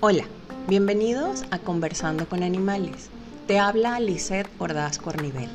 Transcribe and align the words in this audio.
Hola, 0.00 0.24
bienvenidos 0.66 1.44
a 1.52 1.60
Conversando 1.60 2.28
con 2.28 2.42
Animales. 2.42 3.08
Te 3.46 3.60
habla 3.60 4.00
Lisette 4.00 4.48
Ordaz 4.58 4.98
Cornivel. 4.98 5.48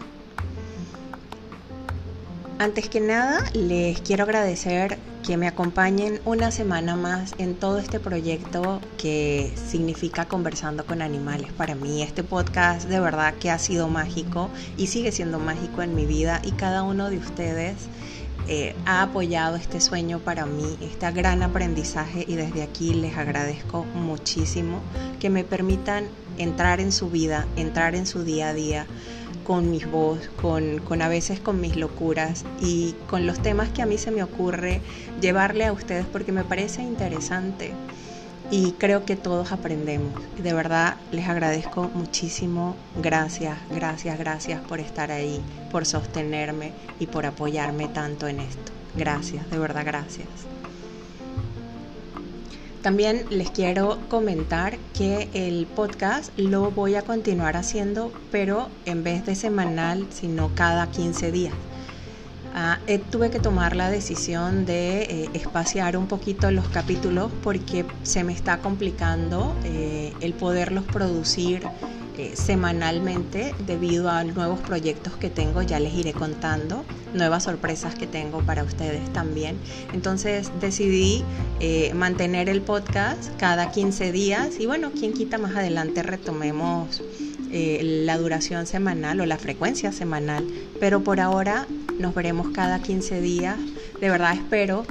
Antes 2.57 2.87
que 2.87 3.01
nada, 3.01 3.43
les 3.53 3.99
quiero 3.99 4.23
agradecer 4.23 4.99
que 5.25 5.35
me 5.35 5.49
acompañen 5.49 6.21
una 6.23 6.49
semana 6.51 6.95
más 6.95 7.33
en 7.37 7.55
todo 7.55 7.79
este 7.79 7.99
proyecto 7.99 8.79
que 8.97 9.51
significa 9.69 10.29
Conversando 10.29 10.85
con 10.85 11.01
Animales. 11.01 11.51
Para 11.51 11.75
mí 11.75 12.03
este 12.03 12.23
podcast 12.23 12.87
de 12.87 13.01
verdad 13.01 13.33
que 13.33 13.51
ha 13.51 13.59
sido 13.59 13.89
mágico 13.89 14.49
y 14.77 14.87
sigue 14.87 15.11
siendo 15.11 15.39
mágico 15.39 15.81
en 15.81 15.93
mi 15.93 16.05
vida 16.05 16.41
y 16.45 16.51
cada 16.51 16.83
uno 16.83 17.09
de 17.09 17.17
ustedes 17.17 17.75
eh, 18.47 18.75
ha 18.85 19.01
apoyado 19.01 19.55
este 19.55 19.81
sueño 19.81 20.19
para 20.19 20.45
mí, 20.45 20.77
este 20.81 21.09
gran 21.11 21.41
aprendizaje 21.41 22.25
y 22.27 22.35
desde 22.35 22.61
aquí 22.61 22.93
les 22.93 23.17
agradezco 23.17 23.85
muchísimo 23.95 24.81
que 25.19 25.29
me 25.29 25.43
permitan 25.43 26.05
entrar 26.37 26.79
en 26.79 26.91
su 26.91 27.09
vida, 27.09 27.47
entrar 27.55 27.95
en 27.95 28.05
su 28.05 28.23
día 28.23 28.49
a 28.49 28.53
día 28.53 28.85
con 29.43 29.71
mis 29.71 29.89
voz, 29.89 30.29
con, 30.41 30.79
con 30.79 31.01
a 31.01 31.07
veces 31.07 31.39
con 31.39 31.61
mis 31.61 31.75
locuras 31.75 32.45
y 32.61 32.95
con 33.09 33.25
los 33.25 33.41
temas 33.41 33.69
que 33.69 33.81
a 33.81 33.85
mí 33.85 33.97
se 33.97 34.11
me 34.11 34.23
ocurre 34.23 34.81
llevarle 35.21 35.65
a 35.65 35.73
ustedes 35.73 36.05
porque 36.05 36.31
me 36.31 36.43
parece 36.43 36.81
interesante 36.81 37.73
y 38.51 38.73
creo 38.73 39.05
que 39.05 39.15
todos 39.15 39.51
aprendemos. 39.51 40.13
De 40.37 40.53
verdad 40.53 40.97
les 41.11 41.27
agradezco 41.27 41.89
muchísimo. 41.93 42.75
Gracias, 42.95 43.57
gracias, 43.69 44.17
gracias 44.17 44.61
por 44.61 44.79
estar 44.79 45.11
ahí, 45.11 45.41
por 45.71 45.85
sostenerme 45.85 46.73
y 46.99 47.07
por 47.07 47.25
apoyarme 47.25 47.87
tanto 47.87 48.27
en 48.27 48.39
esto. 48.39 48.71
Gracias, 48.95 49.49
de 49.49 49.59
verdad, 49.59 49.83
gracias. 49.85 50.27
También 52.81 53.25
les 53.31 53.49
quiero 53.49 53.97
comentar 54.09 54.77
que 54.93 55.27
el 55.33 55.65
podcast 55.65 56.31
lo 56.37 56.69
voy 56.69 56.93
a 56.93 57.01
continuar 57.01 57.57
haciendo, 57.57 58.13
pero 58.31 58.69
en 58.85 59.03
vez 59.03 59.25
de 59.25 59.33
semanal, 59.33 60.05
sino 60.11 60.53
cada 60.53 60.91
15 60.91 61.31
días. 61.31 61.55
Ah, 62.57 62.79
eh, 62.87 62.99
tuve 62.99 63.31
que 63.31 63.39
tomar 63.41 63.75
la 63.75 63.89
decisión 63.89 64.65
de 64.65 65.01
eh, 65.01 65.29
espaciar 65.33 65.97
un 65.97 66.07
poquito 66.07 66.49
los 66.51 66.69
capítulos 66.69 67.29
porque 67.43 67.85
se 68.03 68.23
me 68.23 68.31
está 68.31 68.59
complicando 68.59 69.53
eh, 69.65 70.13
el 70.21 70.33
poderlos 70.33 70.85
producir 70.85 71.63
semanalmente 72.33 73.53
debido 73.67 74.09
a 74.09 74.23
nuevos 74.23 74.61
proyectos 74.61 75.17
que 75.17 75.29
tengo, 75.29 75.61
ya 75.63 75.81
les 75.81 75.93
iré 75.95 76.13
contando, 76.13 76.85
nuevas 77.13 77.43
sorpresas 77.43 77.93
que 77.93 78.07
tengo 78.07 78.39
para 78.39 78.63
ustedes 78.63 79.11
también. 79.11 79.59
Entonces 79.91 80.49
decidí 80.61 81.25
mantener 81.93 82.47
el 82.47 82.61
podcast 82.61 83.35
cada 83.37 83.69
15 83.69 84.13
días 84.13 84.61
y 84.61 84.65
bueno, 84.65 84.91
quien 84.91 85.11
quita 85.11 85.37
más 85.37 85.57
adelante 85.57 86.03
retomemos 86.03 87.01
la 87.51 88.17
duración 88.17 88.67
semanal 88.67 89.21
o 89.21 89.25
la 89.25 89.37
frecuencia 89.37 89.91
semanal, 89.91 90.45
pero 90.79 91.03
por 91.03 91.19
ahora 91.19 91.67
nos 91.99 92.13
veremos 92.13 92.49
cada 92.49 92.81
15 92.81 93.21
días. 93.21 93.57
De 93.99 94.09
verdad 94.09 94.33
espero 94.33 94.85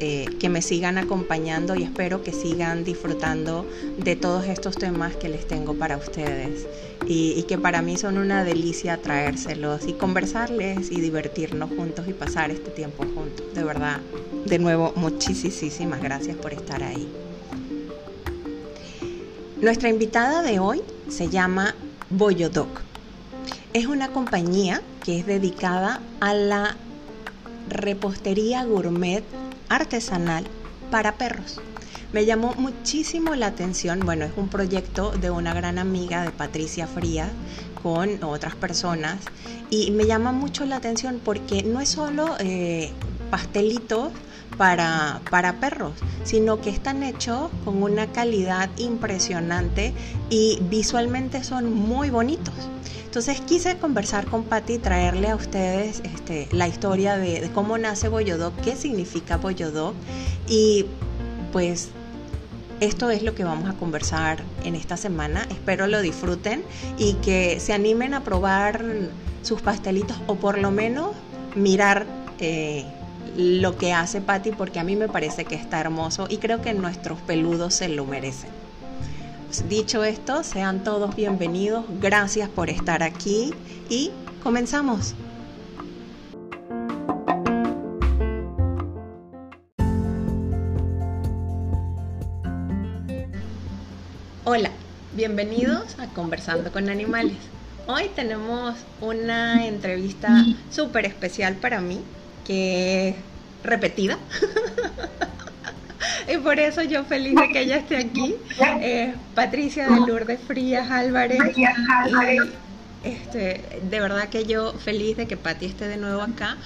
eh, 0.00 0.26
que 0.38 0.48
me 0.48 0.62
sigan 0.62 0.96
acompañando 0.96 1.74
y 1.74 1.82
espero 1.82 2.22
que 2.22 2.32
sigan 2.32 2.84
disfrutando 2.84 3.66
de 3.98 4.14
todos 4.14 4.46
estos 4.46 4.76
temas 4.76 5.16
que 5.16 5.28
les 5.28 5.48
tengo 5.48 5.74
para 5.74 5.96
ustedes 5.96 6.68
y, 7.04 7.42
que 7.48 7.58
para 7.58 7.82
mí 7.82 7.96
son 7.96 8.16
una 8.16 8.44
delicia 8.44 8.98
traérselos 8.98 9.88
y 9.88 9.94
conversarles 9.94 10.92
y 10.92 11.00
divertirnos 11.00 11.70
juntos 11.70 12.06
y 12.06 12.12
pasar 12.12 12.52
este 12.52 12.70
tiempo 12.70 13.04
juntos. 13.12 13.52
De 13.54 13.64
verdad, 13.64 14.00
de 14.44 14.60
nuevo, 14.60 14.92
muchísimas 14.94 16.00
gracias 16.00 16.36
por 16.36 16.52
estar 16.52 16.84
ahí. 16.84 17.08
Nuestra 19.60 19.88
invitada 19.88 20.42
de 20.42 20.60
hoy 20.60 20.80
se 21.08 21.28
llama 21.28 21.74
Boyodoc. 22.10 22.68
Es 23.74 23.86
una 23.86 24.08
compañía 24.08 24.82
que 25.04 25.18
es 25.18 25.26
dedicada 25.26 26.00
a 26.20 26.32
la 26.32 26.76
repostería 27.68 28.64
gourmet 28.64 29.24
artesanal 29.68 30.44
para 30.90 31.18
perros. 31.18 31.60
Me 32.12 32.24
llamó 32.24 32.54
muchísimo 32.56 33.34
la 33.34 33.48
atención, 33.48 34.00
bueno, 34.00 34.24
es 34.24 34.32
un 34.36 34.48
proyecto 34.48 35.10
de 35.10 35.30
una 35.30 35.52
gran 35.52 35.78
amiga 35.78 36.22
de 36.22 36.30
Patricia 36.30 36.86
Fría 36.86 37.30
con 37.82 38.24
otras 38.24 38.54
personas 38.54 39.18
y 39.68 39.90
me 39.90 40.06
llama 40.06 40.32
mucho 40.32 40.64
la 40.64 40.76
atención 40.76 41.20
porque 41.22 41.62
no 41.62 41.80
es 41.82 41.90
solo 41.90 42.36
eh, 42.38 42.90
pastelitos 43.30 44.12
para, 44.58 45.22
para 45.30 45.60
perros, 45.60 45.92
sino 46.24 46.60
que 46.60 46.68
están 46.68 47.02
hechos 47.02 47.50
con 47.64 47.82
una 47.82 48.08
calidad 48.08 48.68
impresionante 48.76 49.94
y 50.28 50.58
visualmente 50.68 51.42
son 51.44 51.72
muy 51.72 52.10
bonitos. 52.10 52.54
Entonces 53.04 53.40
quise 53.40 53.78
conversar 53.78 54.26
con 54.26 54.44
Patti 54.44 54.74
y 54.74 54.78
traerle 54.78 55.30
a 55.30 55.36
ustedes 55.36 56.02
este, 56.04 56.46
la 56.52 56.68
historia 56.68 57.16
de, 57.16 57.50
cómo 57.54 57.78
nace 57.78 58.08
Boyodoc, 58.08 58.54
qué 58.60 58.76
significa 58.76 59.38
Boyodoc 59.38 59.94
y 60.46 60.84
pues 61.52 61.88
esto 62.80 63.10
es 63.10 63.22
lo 63.22 63.34
que 63.34 63.44
vamos 63.44 63.68
a 63.70 63.72
conversar 63.72 64.42
en 64.64 64.74
esta 64.74 64.96
semana. 64.96 65.46
Espero 65.50 65.86
lo 65.86 66.02
disfruten 66.02 66.62
y 66.98 67.14
que 67.14 67.60
se 67.60 67.72
animen 67.72 68.12
a 68.12 68.22
probar 68.22 68.84
sus 69.42 69.62
pastelitos 69.62 70.16
o 70.26 70.34
por 70.34 70.58
lo 70.58 70.70
menos 70.70 71.12
mirar 71.56 72.06
eh, 72.40 72.84
lo 73.36 73.76
que 73.76 73.92
hace 73.92 74.20
Patti 74.20 74.50
porque 74.52 74.78
a 74.78 74.84
mí 74.84 74.96
me 74.96 75.08
parece 75.08 75.44
que 75.44 75.54
está 75.54 75.80
hermoso 75.80 76.26
y 76.28 76.38
creo 76.38 76.62
que 76.62 76.74
nuestros 76.74 77.20
peludos 77.20 77.74
se 77.74 77.88
lo 77.88 78.04
merecen. 78.04 78.50
Dicho 79.68 80.04
esto, 80.04 80.44
sean 80.44 80.84
todos 80.84 81.16
bienvenidos, 81.16 81.84
gracias 82.00 82.48
por 82.48 82.68
estar 82.70 83.02
aquí 83.02 83.54
y 83.88 84.10
comenzamos. 84.42 85.14
Hola, 94.44 94.70
bienvenidos 95.14 95.98
a 95.98 96.06
Conversando 96.08 96.72
con 96.72 96.88
Animales. 96.88 97.36
Hoy 97.86 98.10
tenemos 98.14 98.76
una 99.00 99.66
entrevista 99.66 100.44
súper 100.70 101.06
especial 101.06 101.56
para 101.56 101.80
mí, 101.80 102.00
que 102.48 103.10
es 103.10 103.14
repetida. 103.62 104.18
y 106.34 106.38
por 106.38 106.58
eso 106.58 106.82
yo 106.82 107.04
feliz 107.04 107.34
de 107.36 107.48
que 107.50 107.60
ella 107.60 107.76
esté 107.76 107.98
aquí. 107.98 108.34
Eh, 108.80 109.14
Patricia 109.34 109.86
de 109.88 110.00
Lourdes 110.00 110.40
Frías 110.40 110.90
Álvarez. 110.90 111.38
este, 113.04 113.62
de 113.82 114.00
verdad 114.00 114.28
que 114.30 114.46
yo 114.46 114.72
feliz 114.72 115.16
de 115.18 115.28
que 115.28 115.36
Patti 115.36 115.66
esté 115.66 115.86
de 115.86 115.98
nuevo 115.98 116.22
acá. 116.22 116.56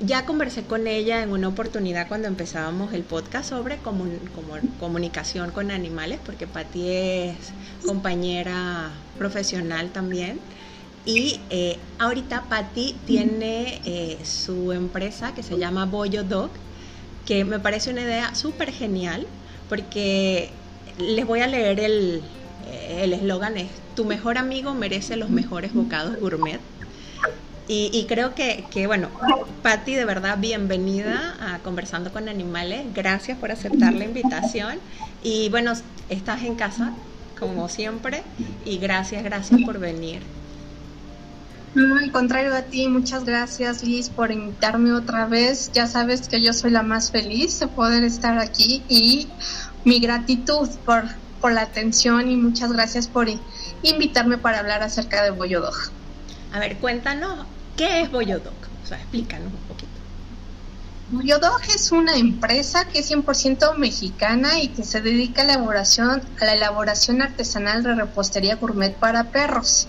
Ya 0.00 0.24
conversé 0.24 0.64
con 0.64 0.86
ella 0.86 1.22
en 1.22 1.30
una 1.30 1.48
oportunidad 1.48 2.08
cuando 2.08 2.26
empezábamos 2.26 2.94
el 2.94 3.02
podcast 3.02 3.50
sobre 3.50 3.78
comunicación 4.80 5.50
con 5.50 5.70
animales, 5.70 6.18
porque 6.24 6.46
Patti 6.46 6.88
es 6.88 7.52
compañera 7.86 8.90
profesional 9.18 9.90
también. 9.90 10.40
Y 11.04 11.40
eh, 11.50 11.78
ahorita 11.98 12.44
Patti 12.48 12.96
tiene 13.06 13.80
eh, 13.84 14.18
su 14.24 14.72
empresa 14.72 15.34
que 15.34 15.42
se 15.42 15.58
llama 15.58 15.86
Boyo 15.86 16.24
Dog, 16.24 16.50
que 17.26 17.44
me 17.44 17.58
parece 17.58 17.90
una 17.90 18.02
idea 18.02 18.34
súper 18.34 18.70
genial, 18.70 19.26
porque 19.68 20.50
les 20.98 21.26
voy 21.26 21.40
a 21.40 21.46
leer 21.46 21.80
el 21.80 22.22
eslogan, 23.12 23.56
es, 23.56 23.68
tu 23.94 24.04
mejor 24.04 24.38
amigo 24.38 24.74
merece 24.74 25.16
los 25.16 25.30
mejores 25.30 25.74
bocados 25.74 26.18
gourmet. 26.18 26.60
Y, 27.72 28.06
creo 28.08 28.34
que, 28.34 28.64
que, 28.72 28.88
bueno, 28.88 29.10
Patti, 29.62 29.94
de 29.94 30.04
verdad, 30.04 30.38
bienvenida 30.38 31.36
a 31.40 31.60
Conversando 31.60 32.12
con 32.12 32.28
Animales. 32.28 32.82
Gracias 32.94 33.38
por 33.38 33.52
aceptar 33.52 33.94
la 33.94 34.04
invitación. 34.04 34.80
Y 35.22 35.50
bueno, 35.50 35.74
estás 36.08 36.42
en 36.42 36.56
casa, 36.56 36.92
como 37.38 37.68
siempre, 37.68 38.24
y 38.64 38.78
gracias, 38.78 39.22
gracias 39.22 39.60
por 39.64 39.78
venir. 39.78 40.39
No, 41.72 41.98
al 41.98 42.10
contrario 42.10 42.52
a 42.52 42.62
ti, 42.62 42.88
muchas 42.88 43.24
gracias 43.24 43.84
Liz 43.84 44.08
por 44.08 44.32
invitarme 44.32 44.92
otra 44.92 45.26
vez. 45.26 45.70
Ya 45.72 45.86
sabes 45.86 46.26
que 46.26 46.42
yo 46.42 46.52
soy 46.52 46.72
la 46.72 46.82
más 46.82 47.12
feliz 47.12 47.60
de 47.60 47.68
poder 47.68 48.02
estar 48.02 48.40
aquí 48.40 48.82
y 48.88 49.28
mi 49.84 50.00
gratitud 50.00 50.68
por, 50.84 51.04
por 51.40 51.52
la 51.52 51.62
atención 51.62 52.28
y 52.28 52.34
muchas 52.34 52.72
gracias 52.72 53.06
por 53.06 53.28
invitarme 53.84 54.36
para 54.36 54.58
hablar 54.58 54.82
acerca 54.82 55.22
de 55.22 55.30
Boyodog. 55.30 55.76
A 56.52 56.58
ver, 56.58 56.76
cuéntanos, 56.78 57.46
¿qué 57.76 58.02
es 58.02 58.10
Boyodog? 58.10 58.52
O 58.82 58.86
sea, 58.88 58.98
explícanos 58.98 59.52
un 59.52 59.68
poquito. 59.68 59.92
Boyodog 61.12 61.62
es 61.72 61.92
una 61.92 62.16
empresa 62.16 62.88
que 62.88 62.98
es 62.98 63.12
100% 63.12 63.76
mexicana 63.76 64.60
y 64.60 64.68
que 64.68 64.82
se 64.82 65.00
dedica 65.00 65.42
a 65.42 65.44
la 65.44 65.52
elaboración, 65.54 66.20
a 66.40 66.44
la 66.44 66.54
elaboración 66.54 67.22
artesanal 67.22 67.84
de 67.84 67.94
repostería 67.94 68.56
gourmet 68.56 68.96
para 68.96 69.30
perros 69.30 69.86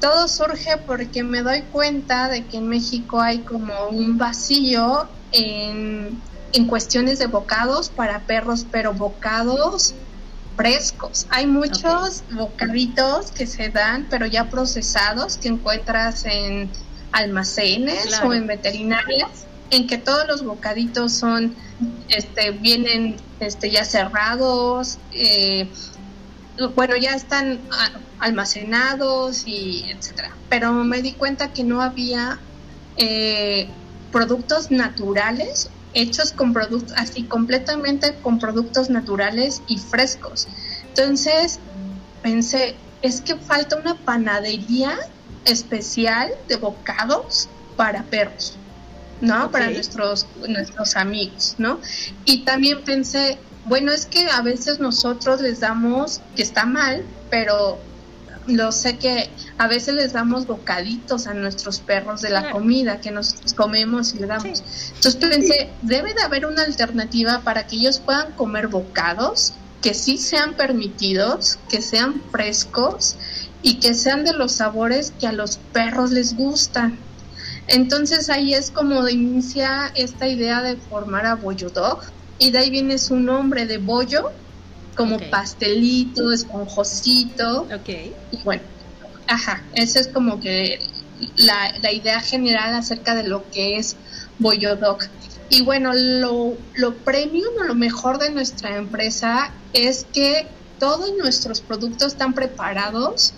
todo 0.00 0.28
surge 0.28 0.76
porque 0.86 1.22
me 1.22 1.42
doy 1.42 1.62
cuenta 1.72 2.28
de 2.28 2.44
que 2.44 2.58
en 2.58 2.68
México 2.68 3.20
hay 3.20 3.40
como 3.40 3.88
un 3.88 4.18
vacío 4.18 5.08
en, 5.32 6.20
en 6.52 6.66
cuestiones 6.66 7.18
de 7.18 7.26
bocados 7.26 7.88
para 7.88 8.20
perros, 8.20 8.66
pero 8.70 8.92
bocados 8.92 9.94
frescos. 10.56 11.26
Hay 11.30 11.46
muchos 11.46 12.22
bocaditos 12.32 13.30
que 13.30 13.46
se 13.46 13.68
dan, 13.68 14.06
pero 14.10 14.26
ya 14.26 14.48
procesados, 14.48 15.36
que 15.36 15.48
encuentras 15.48 16.24
en 16.24 16.70
almacenes 17.12 18.20
o 18.24 18.32
en 18.32 18.46
veterinarias, 18.46 19.46
en 19.70 19.86
que 19.86 19.98
todos 19.98 20.26
los 20.26 20.44
bocaditos 20.44 21.12
son, 21.12 21.54
este, 22.08 22.50
vienen, 22.52 23.16
este, 23.40 23.70
ya 23.70 23.84
cerrados, 23.84 24.98
eh, 25.12 25.68
bueno, 26.74 26.96
ya 26.96 27.14
están 27.14 27.60
almacenados 28.18 29.46
y 29.46 29.84
etcétera. 29.90 30.30
Pero 30.48 30.72
me 30.72 31.02
di 31.02 31.12
cuenta 31.12 31.52
que 31.52 31.64
no 31.64 31.82
había 31.82 32.38
eh, 32.96 33.68
productos 34.12 34.70
naturales 34.70 35.70
hechos 35.92 36.32
con 36.32 36.52
productos, 36.52 36.92
así 36.96 37.22
completamente 37.24 38.14
con 38.22 38.38
productos 38.38 38.90
naturales 38.90 39.62
y 39.66 39.78
frescos. 39.78 40.46
Entonces 40.88 41.58
pensé, 42.22 42.76
es 43.02 43.20
que 43.20 43.36
falta 43.36 43.76
una 43.76 43.94
panadería 43.94 44.96
especial 45.44 46.30
de 46.48 46.56
bocados 46.56 47.48
para 47.76 48.02
perros, 48.04 48.56
¿no? 49.20 49.50
Para 49.50 49.70
nuestros, 49.70 50.26
nuestros 50.46 50.96
amigos, 50.96 51.54
¿no? 51.58 51.80
Y 52.24 52.44
también 52.44 52.82
pensé, 52.82 53.38
bueno, 53.66 53.92
es 53.92 54.06
que 54.06 54.28
a 54.30 54.42
veces 54.42 54.80
nosotros 54.80 55.40
les 55.40 55.60
damos, 55.60 56.20
que 56.34 56.42
está 56.42 56.64
mal, 56.66 57.04
pero 57.30 57.78
lo 58.46 58.70
sé 58.70 58.96
que 58.96 59.28
a 59.58 59.66
veces 59.66 59.94
les 59.94 60.12
damos 60.12 60.46
bocaditos 60.46 61.26
a 61.26 61.34
nuestros 61.34 61.80
perros 61.80 62.22
de 62.22 62.30
la 62.30 62.52
comida 62.52 63.00
que 63.00 63.10
nosotros 63.10 63.54
comemos 63.54 64.14
y 64.14 64.18
le 64.18 64.26
damos. 64.26 64.62
Entonces 64.94 65.16
pensé, 65.16 65.70
debe 65.82 66.14
de 66.14 66.22
haber 66.22 66.46
una 66.46 66.62
alternativa 66.62 67.40
para 67.40 67.66
que 67.66 67.76
ellos 67.76 67.98
puedan 67.98 68.32
comer 68.32 68.68
bocados 68.68 69.54
que 69.82 69.94
sí 69.94 70.18
sean 70.18 70.54
permitidos, 70.54 71.58
que 71.68 71.82
sean 71.82 72.20
frescos 72.30 73.16
y 73.62 73.78
que 73.78 73.94
sean 73.94 74.24
de 74.24 74.32
los 74.32 74.52
sabores 74.52 75.12
que 75.20 75.26
a 75.26 75.32
los 75.32 75.58
perros 75.72 76.10
les 76.10 76.36
gustan. 76.36 76.98
Entonces 77.68 78.30
ahí 78.30 78.54
es 78.54 78.70
como 78.70 79.08
inicia 79.08 79.92
esta 79.94 80.28
idea 80.28 80.62
de 80.62 80.76
formar 80.76 81.26
a 81.26 81.34
Bollo 81.34 81.70
Dog 81.70 82.00
y 82.38 82.50
de 82.50 82.58
ahí 82.58 82.70
viene 82.70 82.98
su 82.98 83.16
nombre 83.16 83.66
de 83.66 83.78
bollo 83.78 84.30
como 84.96 85.18
pastelito, 85.30 86.32
esponjosito. 86.32 87.62
Ok. 87.62 87.88
Y 88.32 88.38
bueno, 88.44 88.62
ajá, 89.26 89.62
esa 89.74 90.00
es 90.00 90.08
como 90.08 90.40
que 90.40 90.80
la, 91.36 91.78
la 91.82 91.92
idea 91.92 92.20
general 92.20 92.74
acerca 92.74 93.14
de 93.14 93.24
lo 93.24 93.48
que 93.50 93.76
es 93.76 93.96
Boyodoc. 94.38 95.08
Y 95.48 95.62
bueno, 95.62 95.92
lo, 95.94 96.56
lo 96.74 96.94
premium 96.96 97.54
o 97.60 97.64
lo 97.64 97.74
mejor 97.74 98.18
de 98.18 98.30
nuestra 98.30 98.76
empresa 98.76 99.52
es 99.72 100.06
que 100.12 100.46
todos 100.78 101.12
nuestros 101.16 101.60
productos 101.60 102.12
están 102.12 102.34
preparados 102.34 103.32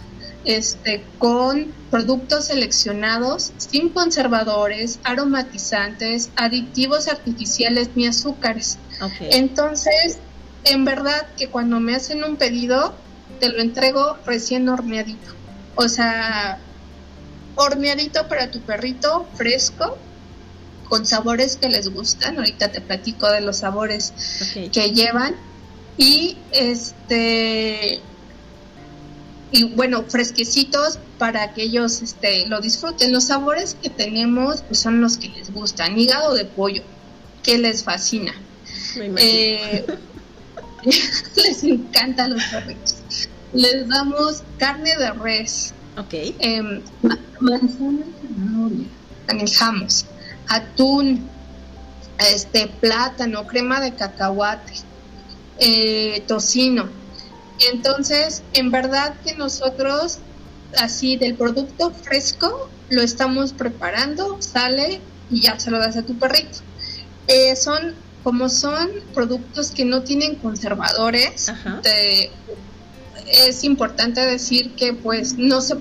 este, 0.45 1.05
con 1.19 1.67
productos 1.91 2.47
seleccionados 2.47 3.53
sin 3.59 3.91
conservadores, 3.91 4.99
aromatizantes, 5.05 6.31
aditivos 6.37 7.09
artificiales 7.09 7.91
ni 7.95 8.07
azúcares. 8.07 8.79
Entonces, 9.21 10.19
en 10.65 10.85
verdad 10.85 11.27
que 11.37 11.49
cuando 11.49 11.81
me 11.81 11.95
hacen 11.95 12.25
un 12.25 12.37
pedido, 12.37 12.95
te 13.41 13.49
lo 13.49 13.61
entrego 13.61 14.17
recién 14.27 14.69
horneadito. 14.69 15.33
O 15.77 15.89
sea, 15.89 16.59
horneadito 17.55 18.29
para 18.29 18.51
tu 18.51 18.61
perrito, 18.61 19.27
fresco, 19.35 19.97
con 20.89 21.07
sabores 21.07 21.57
que 21.57 21.69
les 21.69 21.89
gustan. 21.89 22.39
Ahorita 22.39 22.73
te 22.73 22.81
platico 22.81 23.31
de 23.31 23.41
los 23.41 23.59
sabores 23.59 24.13
que 24.73 24.93
llevan. 24.93 25.37
Y 25.97 26.39
este 26.53 28.01
y 29.51 29.65
bueno, 29.65 30.05
fresquecitos 30.07 30.99
para 31.19 31.55
que 31.55 31.63
ellos 31.63 32.03
este, 32.03 32.47
lo 32.47 32.61
disfruten. 32.61 33.13
Los 33.13 33.25
sabores 33.25 33.77
que 33.81 33.91
tenemos 33.91 34.63
pues, 34.63 34.81
son 34.81 35.01
los 35.01 35.17
que 35.17 35.29
les 35.29 35.53
gustan. 35.53 35.99
Hígado 35.99 36.35
de 36.35 36.45
pollo, 36.45 36.83
que 37.43 37.59
les 37.59 37.83
fascina. 37.83 38.35
Eh, 39.01 39.87
les 41.37 41.65
encanta 41.65 42.29
los 42.29 42.43
perritos. 42.45 42.97
Les 43.53 43.89
damos 43.89 44.43
carne 44.59 44.97
de 44.97 45.11
res. 45.13 45.73
Ok. 45.97 46.13
Eh, 46.13 46.83
manzana 47.41 48.05
manejamos 49.29 50.07
atún, 50.49 51.29
este 52.19 52.67
plátano, 52.81 53.47
crema 53.47 53.81
de 53.81 53.95
cacahuate, 53.95 54.73
eh, 55.59 56.25
tocino. 56.27 56.89
Entonces, 57.73 58.43
en 58.55 58.71
verdad 58.71 59.15
que 59.25 59.35
nosotros, 59.35 60.19
así 60.77 61.17
del 61.17 61.35
producto 61.35 61.91
fresco, 61.91 62.69
lo 62.89 63.03
estamos 63.03 63.53
preparando, 63.53 64.41
sale 64.41 65.01
y 65.31 65.43
ya 65.43 65.59
se 65.61 65.71
lo 65.71 65.79
das 65.79 65.97
a 65.97 66.03
tu 66.03 66.19
perrito. 66.19 66.61
Eh, 67.27 67.55
son 67.57 67.95
como 68.23 68.49
son 68.49 68.91
productos 69.15 69.71
que 69.71 69.85
no 69.85 70.03
tienen 70.03 70.37
conservadores, 70.37 71.53
es 73.27 73.65
importante 73.65 74.21
decir 74.21 74.75
que 74.75 74.93
pues 74.93 75.37
no 75.37 75.61
se 75.61 75.77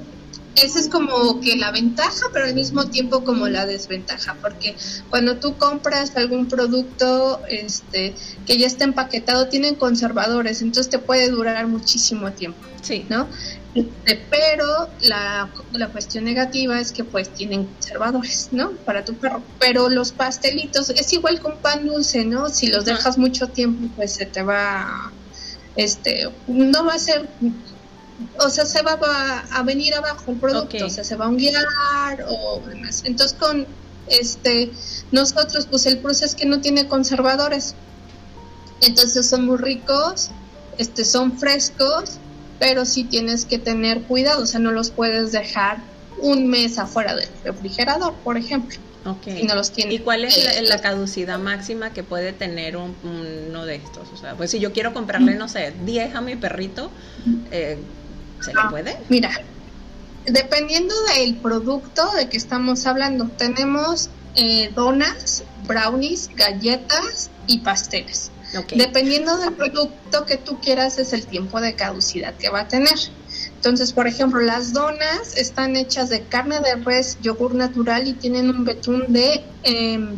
esa 0.63 0.79
es 0.79 0.89
como 0.89 1.39
que 1.39 1.55
la 1.55 1.71
ventaja, 1.71 2.27
pero 2.33 2.45
al 2.45 2.55
mismo 2.55 2.87
tiempo 2.87 3.23
como 3.23 3.47
la 3.47 3.65
desventaja, 3.65 4.35
porque 4.41 4.75
cuando 5.09 5.37
tú 5.37 5.55
compras 5.57 6.15
algún 6.15 6.47
producto 6.47 7.41
este 7.47 8.15
que 8.45 8.57
ya 8.57 8.65
está 8.65 8.83
empaquetado 8.83 9.49
tienen 9.49 9.75
conservadores, 9.75 10.61
entonces 10.61 10.89
te 10.89 10.99
puede 10.99 11.29
durar 11.29 11.67
muchísimo 11.67 12.31
tiempo, 12.31 12.59
sí. 12.81 13.05
¿no? 13.09 13.27
Este, 13.75 14.25
pero 14.29 14.89
la, 15.01 15.49
la 15.73 15.87
cuestión 15.89 16.23
negativa 16.23 16.79
es 16.79 16.91
que 16.91 17.03
pues 17.03 17.29
tienen 17.29 17.65
conservadores, 17.65 18.49
¿no? 18.51 18.71
Para 18.71 19.05
tu 19.05 19.13
perro. 19.15 19.41
Pero 19.59 19.89
los 19.89 20.11
pastelitos 20.11 20.89
es 20.89 21.13
igual 21.13 21.39
con 21.39 21.57
pan 21.57 21.85
dulce, 21.85 22.25
¿no? 22.25 22.49
Si 22.49 22.67
los 22.67 22.85
dejas 22.85 23.17
mucho 23.17 23.47
tiempo 23.47 23.89
pues 23.95 24.13
se 24.13 24.25
te 24.25 24.41
va, 24.41 25.11
este, 25.75 26.29
no 26.47 26.85
va 26.85 26.93
a 26.93 26.99
ser 26.99 27.27
o 28.39 28.49
sea, 28.49 28.65
se 28.65 28.81
va 28.81 28.97
a, 29.51 29.63
venir 29.63 29.93
abajo 29.93 30.31
el 30.31 30.37
producto, 30.37 30.85
o 30.85 30.89
sea, 30.89 31.03
se 31.03 31.15
va 31.15 31.25
a 31.25 31.31
guiar 31.31 32.25
o 32.27 32.61
demás. 32.67 33.03
Entonces, 33.05 33.37
con 33.37 33.67
este, 34.07 34.71
nosotros, 35.11 35.67
pues 35.69 35.85
el 35.85 35.99
proceso 35.99 36.25
es 36.25 36.35
que 36.35 36.45
no 36.45 36.61
tiene 36.61 36.87
conservadores. 36.87 37.75
Entonces 38.81 39.27
son 39.27 39.45
muy 39.45 39.57
ricos, 39.57 40.29
este, 40.77 41.03
son 41.03 41.37
frescos, 41.37 42.17
pero 42.59 42.85
sí 42.85 43.03
tienes 43.03 43.45
que 43.45 43.59
tener 43.59 44.01
cuidado, 44.01 44.43
o 44.43 44.45
sea, 44.45 44.59
no 44.59 44.71
los 44.71 44.91
puedes 44.91 45.31
dejar 45.31 45.79
un 46.19 46.47
mes 46.47 46.79
afuera 46.79 47.15
del 47.15 47.29
refrigerador, 47.43 48.13
por 48.23 48.37
ejemplo. 48.37 48.77
Okay. 49.05 49.43
no 49.43 49.55
los 49.55 49.71
tiene. 49.71 49.93
¿Y 49.93 49.99
cuál 49.99 50.25
es 50.25 50.67
la, 50.67 50.81
caducidad 50.81 51.39
máxima 51.39 51.93
que 51.93 52.03
puede 52.03 52.33
tener 52.33 52.75
uno 52.75 53.65
de 53.65 53.75
estos? 53.75 54.09
O 54.13 54.17
sea, 54.17 54.35
pues 54.35 54.51
si 54.51 54.59
yo 54.59 54.73
quiero 54.73 54.93
comprarle, 54.93 55.35
no 55.35 55.47
sé, 55.47 55.73
10 55.85 56.15
a 56.15 56.19
mi 56.19 56.35
perrito, 56.35 56.91
eh, 57.51 57.77
¿Se 58.41 58.53
le 58.53 58.59
ah, 58.61 58.69
puede? 58.69 58.97
Mira, 59.09 59.31
dependiendo 60.25 60.93
del 61.15 61.35
producto 61.35 62.11
de 62.15 62.29
que 62.29 62.37
estamos 62.37 62.85
hablando, 62.85 63.29
tenemos 63.37 64.09
eh, 64.35 64.71
donas, 64.75 65.43
brownies, 65.65 66.29
galletas 66.35 67.29
y 67.47 67.59
pasteles. 67.59 68.31
Dependiendo 68.75 69.37
del 69.37 69.53
producto 69.53 70.25
que 70.25 70.37
tú 70.37 70.59
quieras 70.61 70.97
es 70.99 71.13
el 71.13 71.25
tiempo 71.25 71.59
de 71.59 71.75
caducidad 71.75 72.33
que 72.35 72.49
va 72.49 72.61
a 72.61 72.67
tener. 72.67 72.97
Entonces, 73.55 73.91
por 73.91 74.07
ejemplo, 74.07 74.39
las 74.39 74.71
donas 74.71 75.35
están 75.35 75.75
hechas 75.75 76.09
de 76.09 76.23
carne 76.23 76.59
de 76.61 76.75
res, 76.75 77.17
yogur 77.21 77.55
natural 77.55 78.07
y 78.07 78.13
tienen 78.13 78.49
un 78.49 78.63
betún 78.63 79.11
de 79.11 79.43
em, 79.63 80.17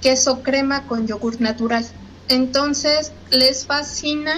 queso 0.00 0.42
crema 0.42 0.86
con 0.86 1.06
yogur 1.06 1.40
natural. 1.40 1.86
Entonces 2.28 3.12
les 3.30 3.66
fascina 3.66 4.34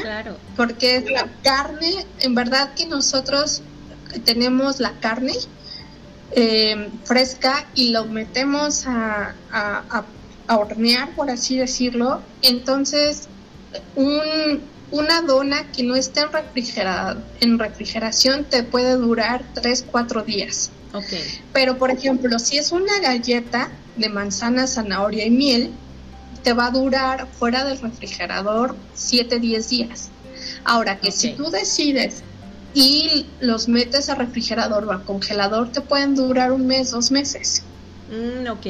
porque 0.57 0.97
es 0.97 1.11
la 1.11 1.29
carne, 1.43 2.05
en 2.21 2.35
verdad 2.35 2.75
que 2.75 2.87
nosotros 2.87 3.63
tenemos 4.25 4.81
la 4.81 4.99
carne 4.99 5.35
eh, 6.33 6.91
fresca 7.05 7.67
y 7.75 7.91
lo 7.91 8.05
metemos 8.07 8.87
a, 8.87 9.35
a, 9.53 10.05
hornear, 10.49 11.15
por 11.17 11.31
así 11.31 11.59
decirlo. 11.59 12.21
Entonces 12.43 13.29
un, 13.95 14.61
una 14.91 15.23
dona 15.23 15.71
que 15.73 15.83
no 15.83 15.97
esté 15.97 16.21
en, 16.21 16.29
en 17.41 17.59
refrigeración 17.59 18.45
te 18.45 18.63
puede 18.63 18.97
durar 18.97 19.45
3-4 19.55 20.25
días. 20.25 20.71
Pero 21.53 21.77
por 21.77 21.91
ejemplo, 21.91 22.39
si 22.39 22.57
es 22.57 22.73
una 22.73 23.01
galleta 23.01 23.71
de 23.97 24.09
manzana, 24.09 24.67
zanahoria 24.67 25.27
y 25.27 25.31
miel, 25.31 25.71
te 26.43 26.55
va 26.55 26.67
a 26.67 26.71
durar 26.71 27.27
fuera 27.39 27.65
del 27.65 27.79
refrigerador 27.79 28.77
7, 28.95 29.39
10 29.39 29.69
días. 29.69 30.11
Ahora 30.65 30.99
que 30.99 31.13
si 31.13 31.33
tú 31.33 31.51
decides 31.51 32.23
y 32.73 33.27
los 33.41 33.69
metes 33.69 34.09
a 34.09 34.15
refrigerador 34.15 34.85
o 34.85 34.93
a 34.93 35.03
congelador, 35.03 35.71
te 35.71 35.81
pueden 35.81 36.15
durar 36.15 36.53
un 36.53 36.67
mes, 36.67 36.93
dos 36.93 37.11
meses. 37.11 37.63
Mm, 38.11 38.49
ok. 38.51 38.67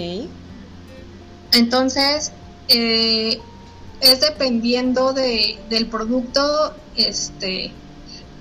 Entonces, 1.56 2.32
eh, 2.68 3.40
es 4.02 4.20
dependiendo 4.20 5.14
de, 5.14 5.58
del 5.70 5.86
producto 5.86 6.74
este, 6.96 7.72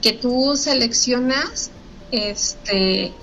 que 0.02 0.12
tú 0.12 0.58
seleccionas 0.58 1.72
este, 2.12 3.14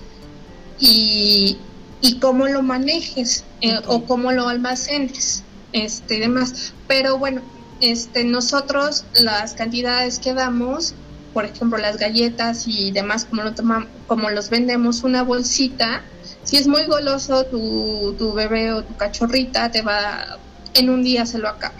y, 0.79 1.59
y 2.01 2.19
cómo 2.21 2.49
lo 2.49 2.63
manejes 2.63 3.45
eh, 3.61 3.81
o 3.87 4.05
cómo 4.05 4.33
lo 4.33 4.49
almacenes 4.49 5.45
este, 5.73 6.21
demás. 6.21 6.73
Pero 6.89 7.19
bueno, 7.19 7.43
este, 7.83 8.25
nosotros 8.25 9.05
las 9.15 9.53
cantidades 9.53 10.19
que 10.19 10.33
damos, 10.33 10.95
por 11.35 11.45
ejemplo, 11.45 11.77
las 11.77 11.99
galletas 11.99 12.65
y 12.67 12.93
demás, 12.93 13.27
como, 13.27 13.43
lo 13.43 13.55
tomamos, 13.55 13.91
como 14.07 14.31
los 14.31 14.49
vendemos 14.49 15.05
una 15.05 15.23
bolsita, 15.23 16.03
si 16.45 16.57
es 16.57 16.67
muy 16.67 16.85
goloso 16.87 17.45
tu, 17.45 18.15
tu 18.19 18.33
bebé 18.33 18.73
o 18.73 18.83
tu 18.83 18.97
cachorrita, 18.97 19.71
te 19.71 19.83
va, 19.83 20.39
en 20.75 20.91
un 20.91 21.03
día 21.03 21.27
se 21.27 21.39
lo 21.39 21.49
acaba. 21.49 21.75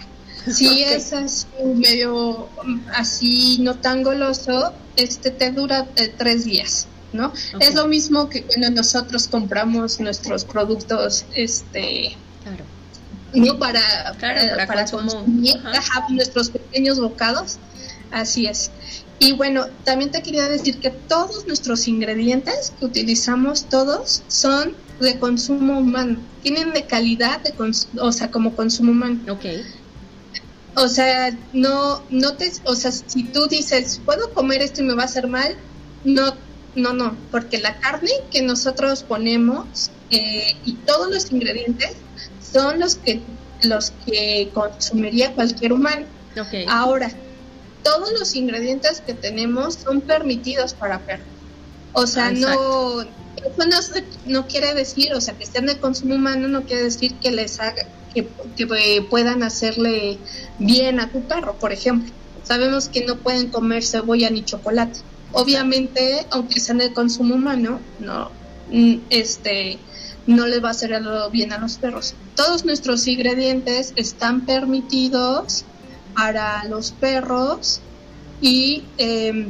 Si 0.51 0.83
es 0.83 1.13
así, 1.13 1.47
medio 1.75 2.49
así 2.93 3.57
no 3.61 3.75
tan 3.75 4.03
goloso, 4.03 4.73
este 4.95 5.31
te 5.31 5.51
dura 5.51 5.87
eh, 5.95 6.13
tres 6.17 6.45
días, 6.45 6.87
¿no? 7.11 7.33
Es 7.59 7.75
lo 7.75 7.87
mismo 7.87 8.29
que 8.29 8.43
cuando 8.43 8.69
nosotros 8.71 9.27
compramos 9.27 9.99
nuestros 9.99 10.45
productos, 10.45 11.25
este, 11.35 12.15
claro. 12.43 12.65
no 13.33 13.59
para, 13.59 14.11
eh, 14.11 14.65
para, 14.67 14.85
consumir, 14.85 15.55
nuestros 16.09 16.49
pequeños 16.49 16.99
bocados, 16.99 17.57
así 18.11 18.47
es. 18.47 18.71
Y 19.23 19.31
bueno, 19.31 19.67
también 19.85 20.11
te 20.11 20.21
quería 20.21 20.49
decir 20.49 20.79
que 20.79 20.89
todos 20.89 21.47
nuestros 21.47 21.87
ingredientes 21.87 22.73
que 22.77 22.85
utilizamos, 22.85 23.69
todos, 23.69 24.21
son 24.27 24.75
de 24.99 25.17
consumo 25.17 25.79
humano. 25.79 26.17
Tienen 26.41 26.73
de 26.73 26.83
calidad, 26.83 27.39
de 27.39 27.53
o 28.01 28.11
sea, 28.11 28.29
como 28.31 28.53
consumo 28.53 28.91
humano. 28.91 29.21
Ok. 29.31 29.45
O 30.75 30.89
sea, 30.89 31.33
no, 31.53 32.03
no 32.09 32.33
te, 32.33 32.51
o 32.65 32.75
sea, 32.75 32.91
si 32.91 33.23
tú 33.23 33.47
dices, 33.47 34.01
puedo 34.03 34.33
comer 34.33 34.61
esto 34.61 34.81
y 34.81 34.87
me 34.87 34.93
va 34.93 35.03
a 35.03 35.05
hacer 35.05 35.27
mal, 35.27 35.55
no, 36.03 36.33
no, 36.75 36.91
no, 36.91 37.15
porque 37.31 37.59
la 37.59 37.79
carne 37.79 38.11
que 38.29 38.41
nosotros 38.41 39.03
ponemos 39.03 39.89
eh, 40.11 40.57
y 40.65 40.73
todos 40.85 41.09
los 41.09 41.31
ingredientes 41.31 41.93
son 42.41 42.77
los 42.77 42.95
que, 42.95 43.21
los 43.61 43.93
que 44.05 44.49
consumiría 44.53 45.33
cualquier 45.33 45.71
humano. 45.71 46.07
Okay. 46.37 46.65
Ahora, 46.67 47.09
todos 47.83 48.11
los 48.13 48.35
ingredientes 48.35 49.01
que 49.01 49.13
tenemos 49.13 49.75
son 49.75 50.01
permitidos 50.01 50.73
para 50.73 50.99
perros. 50.99 51.27
O 51.93 52.07
sea, 52.07 52.31
no, 52.31 53.01
eso 53.01 53.93
no, 54.25 54.47
quiere 54.47 54.73
decir, 54.73 55.13
o 55.13 55.21
sea, 55.21 55.35
que 55.35 55.43
estén 55.43 55.67
de 55.67 55.77
consumo 55.77 56.15
humano 56.15 56.47
no 56.47 56.63
quiere 56.63 56.83
decir 56.83 57.13
que 57.15 57.31
les 57.31 57.59
haga, 57.59 57.85
que, 58.13 58.27
que 58.55 59.05
puedan 59.09 59.43
hacerle 59.43 60.17
bien 60.59 60.99
a 60.99 61.11
tu 61.11 61.21
perro, 61.21 61.55
por 61.59 61.71
ejemplo. 61.71 62.11
Sabemos 62.43 62.89
que 62.89 63.05
no 63.05 63.17
pueden 63.17 63.49
comer 63.49 63.83
cebolla 63.83 64.29
ni 64.29 64.43
chocolate. 64.43 64.99
Obviamente, 65.31 66.25
aunque 66.31 66.59
sean 66.59 66.79
de 66.79 66.93
consumo 66.93 67.35
humano, 67.35 67.79
no, 67.99 68.31
mm, 68.69 68.95
este, 69.09 69.77
no 70.27 70.47
les 70.47 70.63
va 70.63 70.69
a 70.69 70.71
hacer 70.71 70.99
bien 71.31 71.53
a 71.53 71.57
los 71.57 71.77
perros. 71.77 72.15
Todos 72.35 72.65
nuestros 72.65 73.07
ingredientes 73.07 73.93
están 73.95 74.45
permitidos 74.45 75.65
para 76.15 76.63
los 76.65 76.91
perros 76.91 77.81
y, 78.41 78.83
eh, 78.97 79.47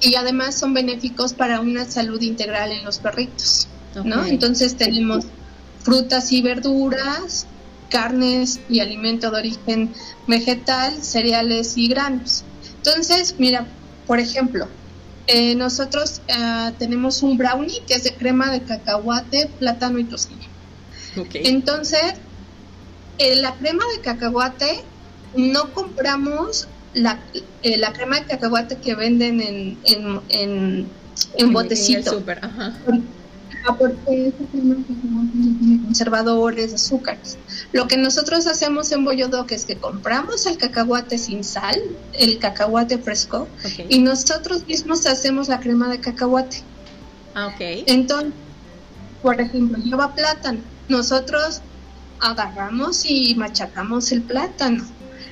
y 0.00 0.14
además 0.14 0.58
son 0.58 0.74
benéficos 0.74 1.32
para 1.32 1.60
una 1.60 1.84
salud 1.84 2.20
integral 2.22 2.72
en 2.72 2.84
los 2.84 2.98
perritos. 2.98 3.68
¿no? 4.04 4.24
Entonces 4.26 4.76
tenemos 4.76 5.24
frutas 5.82 6.32
y 6.32 6.42
verduras, 6.42 7.46
carnes 7.90 8.60
y 8.68 8.80
alimento 8.80 9.30
de 9.30 9.38
origen 9.38 9.94
vegetal, 10.26 11.02
cereales 11.02 11.76
y 11.76 11.88
granos. 11.88 12.44
Entonces, 12.78 13.36
mira, 13.38 13.66
por 14.06 14.20
ejemplo, 14.20 14.68
eh, 15.26 15.54
nosotros 15.54 16.20
uh, 16.28 16.72
tenemos 16.78 17.22
un 17.22 17.36
brownie 17.36 17.82
que 17.86 17.94
es 17.94 18.04
de 18.04 18.14
crema 18.14 18.50
de 18.50 18.62
cacahuate, 18.62 19.48
plátano 19.58 19.98
y 19.98 20.04
tocino. 20.04 20.42
Entonces, 21.32 22.14
eh, 23.18 23.36
la 23.36 23.54
crema 23.54 23.84
de 23.94 24.00
cacahuate 24.02 24.84
no 25.36 25.72
compramos 25.72 26.68
la, 26.94 27.18
eh, 27.62 27.76
la 27.78 27.92
crema 27.92 28.20
de 28.20 28.26
cacahuate 28.26 28.76
que 28.76 28.94
venden 28.94 29.40
en, 29.40 29.78
en, 29.84 30.20
en, 30.28 30.86
en 31.36 31.52
botecito. 31.52 32.22
ajá. 32.40 32.74
Porque 33.78 34.32
conservadores, 35.84 36.72
azúcares. 36.72 37.36
Lo 37.72 37.88
que 37.88 37.96
nosotros 37.96 38.46
hacemos 38.46 38.92
en 38.92 39.04
Boyodoc 39.04 39.50
es 39.50 39.64
que 39.64 39.76
compramos 39.76 40.46
el 40.46 40.56
cacahuate 40.56 41.18
sin 41.18 41.42
sal, 41.42 41.76
el 42.12 42.38
cacahuate 42.38 42.98
fresco, 42.98 43.48
y 43.88 43.98
nosotros 43.98 44.66
mismos 44.68 45.04
hacemos 45.06 45.48
la 45.48 45.58
crema 45.58 45.88
de 45.88 45.98
cacahuate. 45.98 46.62
Ah, 47.34 47.48
ok. 47.48 47.60
Entonces, 47.86 48.32
por 49.20 49.40
ejemplo, 49.40 49.82
lleva 49.82 50.14
plátano. 50.14 50.60
Nosotros 50.88 51.60
agarramos 52.20 53.04
y 53.04 53.34
machacamos 53.34 54.12
el 54.12 54.22
plátano. 54.22 54.84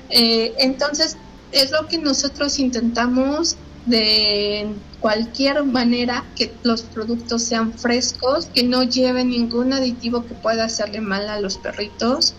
Eh, 0.09 0.53
entonces, 0.59 1.17
es 1.51 1.71
lo 1.71 1.87
que 1.87 1.97
nosotros 1.97 2.59
intentamos 2.59 3.57
de 3.85 4.67
cualquier 4.99 5.63
manera 5.63 6.25
que 6.35 6.51
los 6.63 6.81
productos 6.81 7.43
sean 7.43 7.73
frescos, 7.73 8.47
que 8.47 8.63
no 8.63 8.83
lleven 8.83 9.29
ningún 9.29 9.71
aditivo 9.73 10.25
que 10.25 10.33
pueda 10.33 10.65
hacerle 10.65 11.01
mal 11.01 11.29
a 11.29 11.39
los 11.39 11.57
perritos 11.57 12.33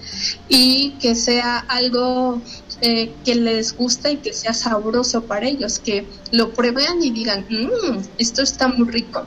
y 0.48 0.90
que 1.00 1.14
sea 1.14 1.58
algo 1.58 2.42
eh, 2.80 3.12
que 3.24 3.36
les 3.36 3.76
guste 3.76 4.12
y 4.12 4.16
que 4.16 4.32
sea 4.32 4.52
sabroso 4.52 5.22
para 5.24 5.46
ellos, 5.46 5.78
que 5.78 6.06
lo 6.32 6.52
prueben 6.52 7.02
y 7.02 7.10
digan, 7.10 7.46
mmm, 7.48 7.98
esto 8.18 8.42
está 8.42 8.68
muy 8.68 8.88
rico. 8.88 9.26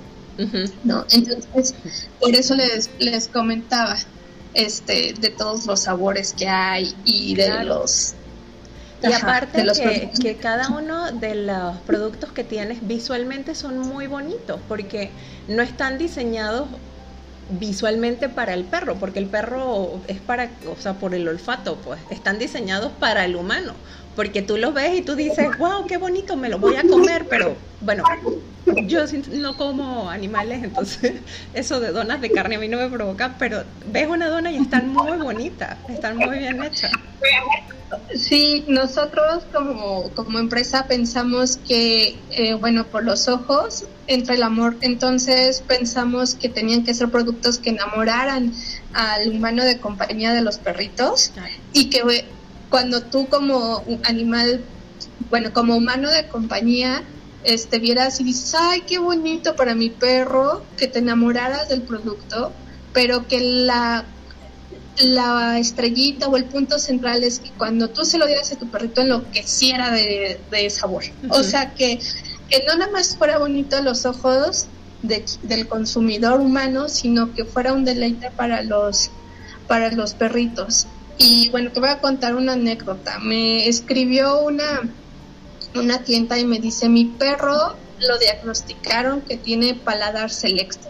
¿No? 0.86 1.06
Entonces, 1.12 1.76
por 2.22 2.34
eso 2.34 2.56
les, 2.56 2.90
les 2.98 3.28
comentaba 3.28 3.98
este 4.54 5.14
de 5.14 5.30
todos 5.30 5.66
los 5.66 5.82
sabores 5.82 6.34
que 6.34 6.48
hay 6.48 6.96
y 7.06 7.36
de 7.36 7.64
los 7.64 8.16
y 9.02 9.14
aparte 9.14 9.64
que, 10.22 10.36
cada 10.38 10.70
uno 10.70 11.12
de 11.12 11.36
los 11.36 11.78
productos 11.86 12.32
que 12.32 12.44
tienes 12.44 12.86
visualmente 12.86 13.56
son 13.56 13.80
muy 13.80 14.08
bonitos, 14.08 14.60
porque 14.68 15.10
no 15.48 15.62
están 15.62 15.98
diseñados 15.98 16.68
visualmente 17.60 18.30
para 18.30 18.54
el 18.54 18.66
perro, 18.66 18.96
porque 18.96 19.20
el 19.20 19.28
perro 19.28 20.00
es 20.08 20.20
para, 20.20 20.50
o 20.70 20.80
sea, 20.80 20.94
por 20.94 21.16
el 21.16 21.28
olfato, 21.28 21.78
pues, 21.78 22.00
están 22.10 22.40
diseñados 22.40 22.92
para 23.00 23.26
el 23.26 23.36
humano, 23.36 23.74
porque 24.16 24.42
tú 24.42 24.58
los 24.58 24.74
ves 24.74 25.00
y 25.00 25.02
tú 25.02 25.16
dices, 25.16 25.48
wow, 25.58 25.88
qué 25.88 25.98
bonito, 25.98 26.36
me 26.36 26.50
lo 26.50 26.60
voy 26.60 26.76
a 26.76 26.84
comer, 26.84 27.26
pero 27.30 27.56
bueno, 27.82 28.04
yo 28.86 29.02
no 29.32 29.58
como 29.58 30.10
animales, 30.10 30.64
entonces 30.64 31.14
eso 31.54 31.80
de 31.80 31.92
donas 31.92 32.22
de 32.22 32.32
carne 32.32 32.56
a 32.56 32.60
mí 32.60 32.68
no 32.68 32.78
me 32.78 32.90
provoca, 32.90 33.36
pero 33.40 33.64
ves 33.92 34.08
una 34.08 34.28
dona 34.28 34.52
y 34.52 34.58
están 34.58 34.90
muy 34.90 35.18
bonitas, 35.18 35.78
están 35.88 36.18
muy 36.18 36.40
bien 36.40 36.64
hechas. 36.64 36.92
Sí, 38.16 38.66
nosotros 38.68 39.44
como, 39.54 40.10
como 40.12 40.40
empresa 40.40 40.86
pensamos 40.88 41.58
que, 41.68 42.18
eh, 42.32 42.54
bueno, 42.54 42.86
por 42.86 43.04
los 43.04 43.28
ojos 43.28 43.86
entra 44.08 44.36
el 44.36 44.44
amor, 44.44 44.78
entonces 44.82 45.64
pensamos 45.68 46.36
que 46.36 46.50
tenían 46.50 46.84
que 46.84 46.94
ser 46.94 47.10
productos 47.10 47.58
que 47.58 47.72
enamoraran 47.72 48.54
al 48.94 49.30
humano 49.30 49.64
de 49.64 49.80
compañía 49.80 50.34
de 50.34 50.42
los 50.42 50.58
perritos 50.58 51.32
y 51.74 51.90
que 51.90 52.26
cuando 52.70 53.02
tú 53.02 53.28
como 53.28 53.84
animal, 54.04 54.62
bueno, 55.30 55.52
como 55.54 55.76
humano 55.76 56.10
de 56.10 56.28
compañía, 56.28 57.04
este, 57.44 57.80
vieras 57.80 58.20
y 58.20 58.24
dices, 58.24 58.56
ay, 58.58 58.82
qué 58.82 59.00
bonito 59.00 59.56
para 59.56 59.76
mi 59.76 59.90
perro, 59.90 60.64
que 60.78 60.88
te 60.88 61.00
enamoraras 61.00 61.70
del 61.70 61.82
producto, 61.82 62.52
pero 62.94 63.28
que 63.28 63.40
la 63.40 64.06
la 65.04 65.58
estrellita 65.60 66.28
o 66.28 66.36
el 66.36 66.46
punto 66.46 66.78
central 66.78 67.24
es 67.24 67.40
que 67.40 67.52
cuando 67.52 67.90
tú 67.90 68.04
se 68.04 68.18
lo 68.18 68.28
dieras 68.28 68.52
a 68.52 68.58
tu 68.58 68.70
perrito 68.70 69.02
enloqueciera 69.02 69.92
de, 69.92 70.40
de 70.52 70.70
sabor. 70.70 71.04
O 71.30 71.44
sea, 71.44 71.74
que, 71.74 72.00
que 72.50 72.64
no 72.68 72.76
nada 72.76 72.92
más 72.92 73.16
fuera 73.16 73.38
bonito 73.38 73.78
a 73.78 73.82
los 73.82 74.06
ojos 74.06 74.68
del 75.02 75.68
consumidor 75.68 76.42
humano, 76.42 76.90
sino 76.90 77.34
que 77.34 77.46
fuera 77.46 77.74
un 77.74 77.86
deleite 77.86 78.32
para 78.32 78.64
los, 78.64 79.12
para 79.68 79.92
los 79.92 80.14
perritos. 80.14 80.88
Y 81.18 81.50
bueno, 81.50 81.72
te 81.72 81.80
voy 81.80 81.90
a 81.90 82.00
contar 82.00 82.36
una 82.36 82.54
anécdota. 82.54 83.20
Me 83.20 83.68
escribió 83.68 84.42
una, 84.42 84.82
una 85.76 86.04
tienda 86.04 86.38
y 86.38 86.46
me 86.46 86.60
dice, 86.60 86.90
mi 86.90 87.06
perro 87.06 87.76
lo 88.00 88.18
diagnosticaron 88.18 89.22
que 89.22 89.38
tiene 89.38 89.76
paladar 89.76 90.32
selecto. 90.32 90.88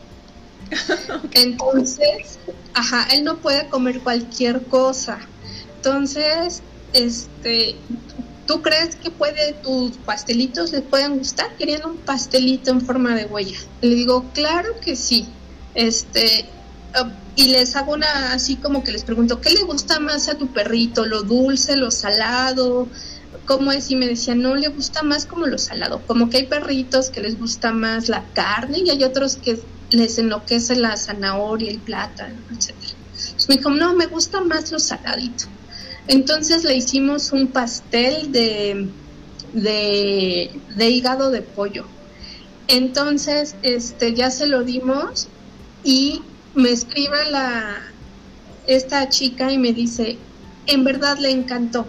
Entonces, 1.33 2.39
ajá, 2.73 3.07
él 3.13 3.23
no 3.23 3.37
puede 3.37 3.67
comer 3.69 4.01
cualquier 4.01 4.63
cosa. 4.65 5.19
Entonces, 5.77 6.61
este, 6.93 7.75
¿tú 8.45 8.61
crees 8.61 8.95
que 8.95 9.11
puede 9.11 9.53
tus 9.53 9.97
pastelitos 9.97 10.71
le 10.71 10.81
pueden 10.81 11.17
gustar? 11.17 11.55
Querían 11.57 11.85
un 11.85 11.97
pastelito 11.97 12.71
en 12.71 12.81
forma 12.81 13.15
de 13.15 13.25
huella. 13.25 13.57
Le 13.81 13.95
digo, 13.95 14.25
claro 14.33 14.79
que 14.81 14.95
sí. 14.95 15.27
Este, 15.75 16.45
y 17.35 17.49
les 17.49 17.75
hago 17.75 17.93
una 17.93 18.33
así 18.33 18.57
como 18.57 18.83
que 18.83 18.91
les 18.91 19.03
pregunto, 19.03 19.39
¿qué 19.39 19.51
le 19.51 19.63
gusta 19.63 19.99
más 19.99 20.27
a 20.27 20.35
tu 20.35 20.47
perrito? 20.47 21.05
¿Lo 21.05 21.23
dulce, 21.23 21.77
lo 21.77 21.91
salado? 21.91 22.87
¿Cómo 23.49 23.71
es? 23.71 23.89
Y 23.89 23.95
me 23.95 24.05
decía, 24.05 24.35
no, 24.35 24.53
le 24.53 24.67
gusta 24.67 25.01
más 25.01 25.25
como 25.25 25.47
lo 25.47 25.57
salado. 25.57 26.03
Como 26.05 26.29
que 26.29 26.37
hay 26.37 26.45
perritos 26.45 27.09
que 27.09 27.19
les 27.19 27.39
gusta 27.39 27.73
más 27.73 28.07
la 28.07 28.23
carne 28.35 28.77
y 28.77 28.91
hay 28.91 29.03
otros 29.03 29.37
que 29.37 29.59
les 29.89 30.19
enloquece 30.19 30.75
la 30.75 30.95
zanahoria, 30.95 31.71
el 31.71 31.79
plátano, 31.79 32.35
etc. 32.51 32.75
me 33.47 33.55
dijo, 33.55 33.71
no, 33.71 33.95
me 33.95 34.05
gusta 34.05 34.41
más 34.41 34.71
lo 34.71 34.77
saladito. 34.77 35.45
Entonces 36.07 36.63
le 36.63 36.75
hicimos 36.75 37.31
un 37.31 37.47
pastel 37.47 38.31
de, 38.31 38.87
de, 39.53 40.89
hígado 40.91 41.31
de 41.31 41.41
pollo. 41.41 41.87
Entonces, 42.67 43.55
este, 43.63 44.13
ya 44.13 44.29
se 44.29 44.45
lo 44.45 44.63
dimos 44.63 45.27
y 45.83 46.21
me 46.53 46.69
escribe 46.69 47.31
la, 47.31 47.77
esta 48.67 49.09
chica 49.09 49.51
y 49.51 49.57
me 49.57 49.73
dice, 49.73 50.19
en 50.67 50.83
verdad 50.83 51.17
le 51.17 51.31
encantó. 51.31 51.87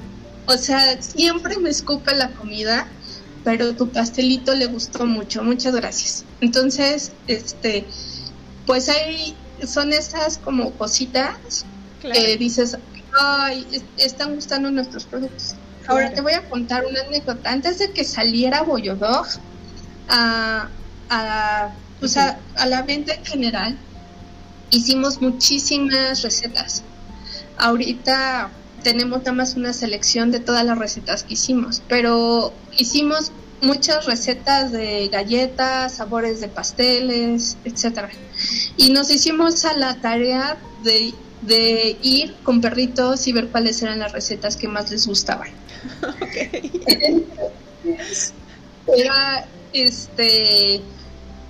O 0.51 0.59
sea, 0.59 1.01
siempre 1.01 1.59
me 1.59 1.71
escupe 1.71 2.13
la 2.13 2.31
comida, 2.31 2.89
pero 3.45 3.77
tu 3.77 3.89
pastelito 3.91 4.53
le 4.53 4.67
gustó 4.67 5.07
mucho. 5.07 5.45
Muchas 5.45 5.77
gracias. 5.77 6.25
Entonces, 6.41 7.13
este, 7.29 7.87
pues 8.67 8.89
hay, 8.89 9.37
son 9.65 9.93
esas 9.93 10.39
como 10.39 10.73
cositas 10.73 11.65
que 12.03 12.37
dices, 12.37 12.77
ay, 13.17 13.65
están 13.97 14.35
gustando 14.35 14.73
nuestros 14.73 15.05
productos. 15.05 15.55
Ahora 15.87 16.13
te 16.13 16.21
voy 16.21 16.33
a 16.33 16.49
contar 16.49 16.85
una 16.85 17.01
anécdota. 17.03 17.49
Antes 17.49 17.79
de 17.79 17.93
que 17.93 18.03
saliera 18.03 18.63
Boyodog 18.63 19.27
a, 20.09 20.69
a, 21.11 21.71
pues 22.01 22.17
a, 22.17 22.41
a 22.57 22.67
la 22.67 22.83
venta 22.83 23.15
en 23.15 23.25
general, 23.25 23.79
hicimos 24.71 25.23
muchísimas 25.23 26.23
recetas. 26.23 26.83
Ahorita 27.57 28.51
tenemos 28.83 29.19
nada 29.21 29.33
más 29.33 29.57
una 29.57 29.73
selección 29.73 30.31
de 30.31 30.41
todas 30.41 30.65
las 30.65 30.79
recetas 30.79 31.25
que 31.25 31.35
hicimos, 31.35 31.83
pero 31.89 32.53
hicimos 32.77 33.33
muchas 33.63 34.07
recetas 34.07 34.73
de 34.73 35.09
galletas, 35.09 35.95
sabores 35.95 36.41
de 36.41 36.49
pasteles, 36.49 37.57
etcétera. 37.65 38.11
Y 38.77 38.91
nos 38.91 39.11
hicimos 39.11 39.65
a 39.65 39.77
la 39.77 40.01
tarea 40.01 40.57
de, 40.83 41.13
de, 41.43 41.97
ir 42.03 42.35
con 42.43 42.61
perritos 42.61 43.27
y 43.27 43.33
ver 43.33 43.49
cuáles 43.49 43.83
eran 43.83 43.99
las 43.99 44.13
recetas 44.13 44.57
que 44.57 44.69
más 44.69 44.91
les 44.91 45.07
gustaban. 45.07 45.51
Era 48.87 49.47
este 49.73 50.81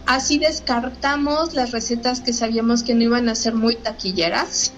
así 0.07 0.39
descartamos 0.39 1.55
las 1.55 1.71
recetas 1.71 2.21
que 2.21 2.33
sabíamos 2.33 2.83
que 2.83 2.95
no 2.95 3.03
iban 3.03 3.29
a 3.29 3.35
ser 3.35 3.55
muy 3.55 3.77
taquilleras 3.77 4.73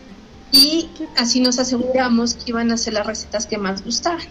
y 0.52 0.90
así 1.16 1.40
nos 1.40 1.58
aseguramos 1.58 2.34
que 2.34 2.50
iban 2.50 2.70
a 2.70 2.76
ser 2.76 2.92
las 2.92 3.06
recetas 3.06 3.46
que 3.46 3.58
más 3.58 3.82
gustaban. 3.82 4.26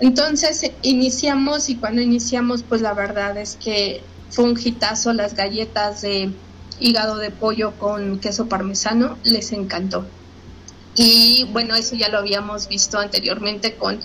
Entonces 0.00 0.70
iniciamos 0.82 1.68
y 1.68 1.76
cuando 1.76 2.00
iniciamos 2.00 2.62
pues 2.62 2.80
la 2.80 2.94
verdad 2.94 3.36
es 3.36 3.56
que 3.56 4.02
fue 4.30 4.44
un 4.44 4.58
hitazo 4.58 5.12
las 5.12 5.34
galletas 5.34 6.02
de 6.02 6.30
hígado 6.78 7.16
de 7.16 7.30
pollo 7.30 7.72
con 7.78 8.18
queso 8.20 8.48
parmesano, 8.48 9.18
les 9.24 9.52
encantó. 9.52 10.06
Y 10.94 11.44
bueno, 11.52 11.74
eso 11.74 11.94
ya 11.94 12.08
lo 12.08 12.18
habíamos 12.18 12.68
visto 12.68 12.98
anteriormente 12.98 13.74
con, 13.74 14.00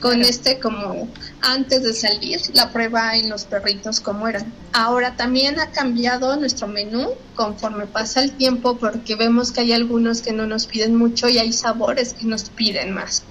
con 0.00 0.22
este 0.22 0.58
como 0.58 1.08
antes 1.40 1.82
de 1.82 1.92
salir, 1.92 2.40
la 2.52 2.72
prueba 2.72 3.16
en 3.16 3.28
los 3.30 3.44
perritos 3.44 4.00
como 4.00 4.28
eran. 4.28 4.52
Ahora 4.72 5.16
también 5.16 5.58
ha 5.60 5.70
cambiado 5.70 6.36
nuestro 6.36 6.68
menú 6.68 7.10
conforme 7.34 7.86
pasa 7.86 8.22
el 8.22 8.32
tiempo 8.32 8.76
porque 8.76 9.14
vemos 9.14 9.52
que 9.52 9.60
hay 9.60 9.72
algunos 9.72 10.20
que 10.20 10.32
no 10.32 10.46
nos 10.46 10.66
piden 10.66 10.96
mucho 10.96 11.28
y 11.28 11.38
hay 11.38 11.52
sabores 11.52 12.14
que 12.14 12.26
nos 12.26 12.50
piden 12.50 12.92
más. 12.92 13.22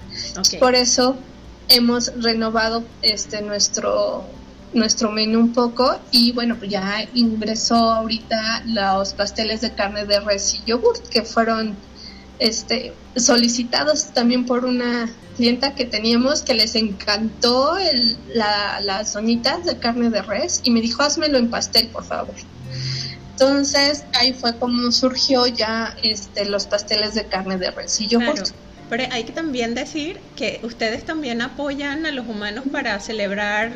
Por 0.58 0.74
eso 0.74 1.16
hemos 1.68 2.12
renovado 2.20 2.84
este 3.02 3.42
nuestro 3.42 4.24
nuestro 4.72 5.10
menú 5.10 5.40
un 5.40 5.52
poco 5.52 5.98
y 6.10 6.32
bueno 6.32 6.56
pues 6.58 6.70
ya 6.70 7.08
ingresó 7.14 7.76
ahorita 7.76 8.64
los 8.66 9.14
pasteles 9.14 9.62
de 9.62 9.72
carne 9.72 10.04
de 10.04 10.20
res 10.20 10.54
y 10.54 10.70
yogurt 10.70 11.08
que 11.08 11.22
fueron 11.22 11.76
este 12.38 12.92
solicitados 13.16 14.12
también 14.12 14.44
por 14.44 14.64
una 14.64 15.08
clienta 15.36 15.74
que 15.74 15.84
teníamos 15.84 16.42
que 16.42 16.54
les 16.54 16.74
encantó 16.74 17.78
el, 17.78 18.16
la, 18.34 18.80
las 18.80 19.12
zonitas 19.12 19.64
de 19.64 19.78
carne 19.78 20.10
de 20.10 20.22
res 20.22 20.60
y 20.64 20.70
me 20.70 20.80
dijo 20.80 21.02
házmelo 21.02 21.38
en 21.38 21.50
pastel 21.50 21.88
por 21.88 22.04
favor 22.04 22.34
entonces 23.32 24.04
ahí 24.14 24.32
fue 24.32 24.58
como 24.58 24.90
surgió 24.90 25.46
ya 25.46 25.94
este 26.02 26.46
los 26.46 26.66
pasteles 26.66 27.14
de 27.14 27.26
carne 27.26 27.58
de 27.58 27.70
res. 27.70 28.00
Y 28.00 28.06
yogurt 28.06 28.48
pero 28.88 29.04
hay 29.10 29.24
que 29.24 29.32
también 29.32 29.74
decir 29.74 30.20
que 30.36 30.60
ustedes 30.62 31.04
también 31.04 31.42
apoyan 31.42 32.06
a 32.06 32.12
los 32.12 32.26
humanos 32.26 32.64
para 32.70 33.00
celebrar 33.00 33.72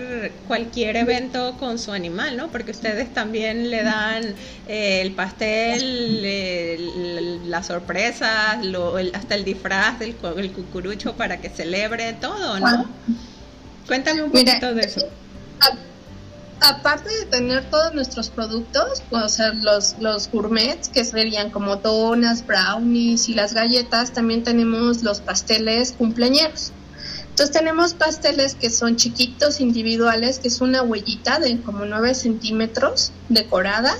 cualquier 0.46 0.96
evento 0.96 1.56
con 1.58 1.78
su 1.78 1.92
animal, 1.92 2.36
¿no? 2.36 2.48
Porque 2.48 2.70
ustedes 2.70 3.12
también 3.12 3.70
le 3.70 3.82
dan 3.82 4.22
eh, 4.68 5.00
el 5.00 5.12
pastel, 5.12 6.20
las 7.50 7.66
sorpresas, 7.66 8.58
hasta 9.14 9.34
el 9.34 9.44
disfraz 9.44 9.98
del 9.98 10.14
el 10.36 10.52
cucurucho 10.52 11.14
para 11.14 11.40
que 11.40 11.48
celebre 11.48 12.12
todo, 12.14 12.60
¿no? 12.60 12.86
Cuéntame 13.86 14.22
un 14.22 14.30
poquito 14.30 14.74
de 14.74 14.82
eso 14.82 15.00
aparte 16.60 17.08
de 17.08 17.26
tener 17.26 17.70
todos 17.70 17.94
nuestros 17.94 18.28
productos, 18.28 19.02
o 19.10 19.28
sea, 19.28 19.52
los, 19.52 19.96
los 19.98 20.30
gourmets, 20.30 20.88
que 20.88 21.04
serían 21.04 21.50
como 21.50 21.76
donas, 21.76 22.46
brownies 22.46 23.28
y 23.28 23.34
las 23.34 23.54
galletas, 23.54 24.12
también 24.12 24.44
tenemos 24.44 25.02
los 25.02 25.20
pasteles 25.20 25.92
cumpleañeros. 25.92 26.72
Entonces 27.30 27.56
tenemos 27.56 27.94
pasteles 27.94 28.54
que 28.54 28.68
son 28.68 28.96
chiquitos, 28.96 29.60
individuales, 29.60 30.40
que 30.40 30.48
es 30.48 30.60
una 30.60 30.82
huellita 30.82 31.38
de 31.38 31.60
como 31.62 31.86
9 31.86 32.14
centímetros 32.14 33.12
decorada. 33.28 33.96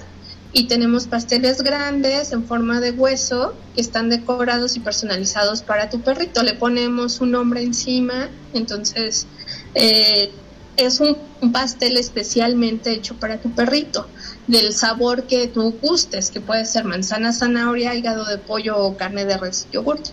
Y 0.53 0.66
tenemos 0.66 1.07
pasteles 1.07 1.62
grandes 1.62 2.33
en 2.33 2.44
forma 2.44 2.81
de 2.81 2.90
hueso 2.90 3.55
que 3.75 3.81
están 3.81 4.11
decorados 4.11 4.77
y 4.77 4.81
personalizados 4.81 5.62
para 5.62 5.88
tu 5.88 6.01
perrito. 6.01 6.42
Le 6.42 6.55
ponemos 6.55 7.20
un 7.20 7.31
nombre 7.31 7.62
encima, 7.62 8.29
entonces 8.53 9.29
eh, 9.75 10.33
es 10.76 11.00
un, 11.00 11.16
pastel 11.52 11.96
especialmente 11.96 12.92
hecho 12.92 13.14
para 13.14 13.40
tu 13.40 13.50
perrito, 13.50 14.06
del 14.46 14.74
sabor 14.74 15.24
que 15.24 15.48
tú 15.48 15.74
gustes, 15.80 16.30
que 16.30 16.40
puede 16.40 16.66
ser 16.66 16.85
manzana, 16.85 17.33
zanahoria, 17.33 17.94
hígado 17.94 18.24
de 18.26 18.38
pollo 18.38 18.76
o 18.76 18.96
carne 18.96 19.24
de 19.24 19.38
res, 19.38 19.66
yogurt. 19.72 20.09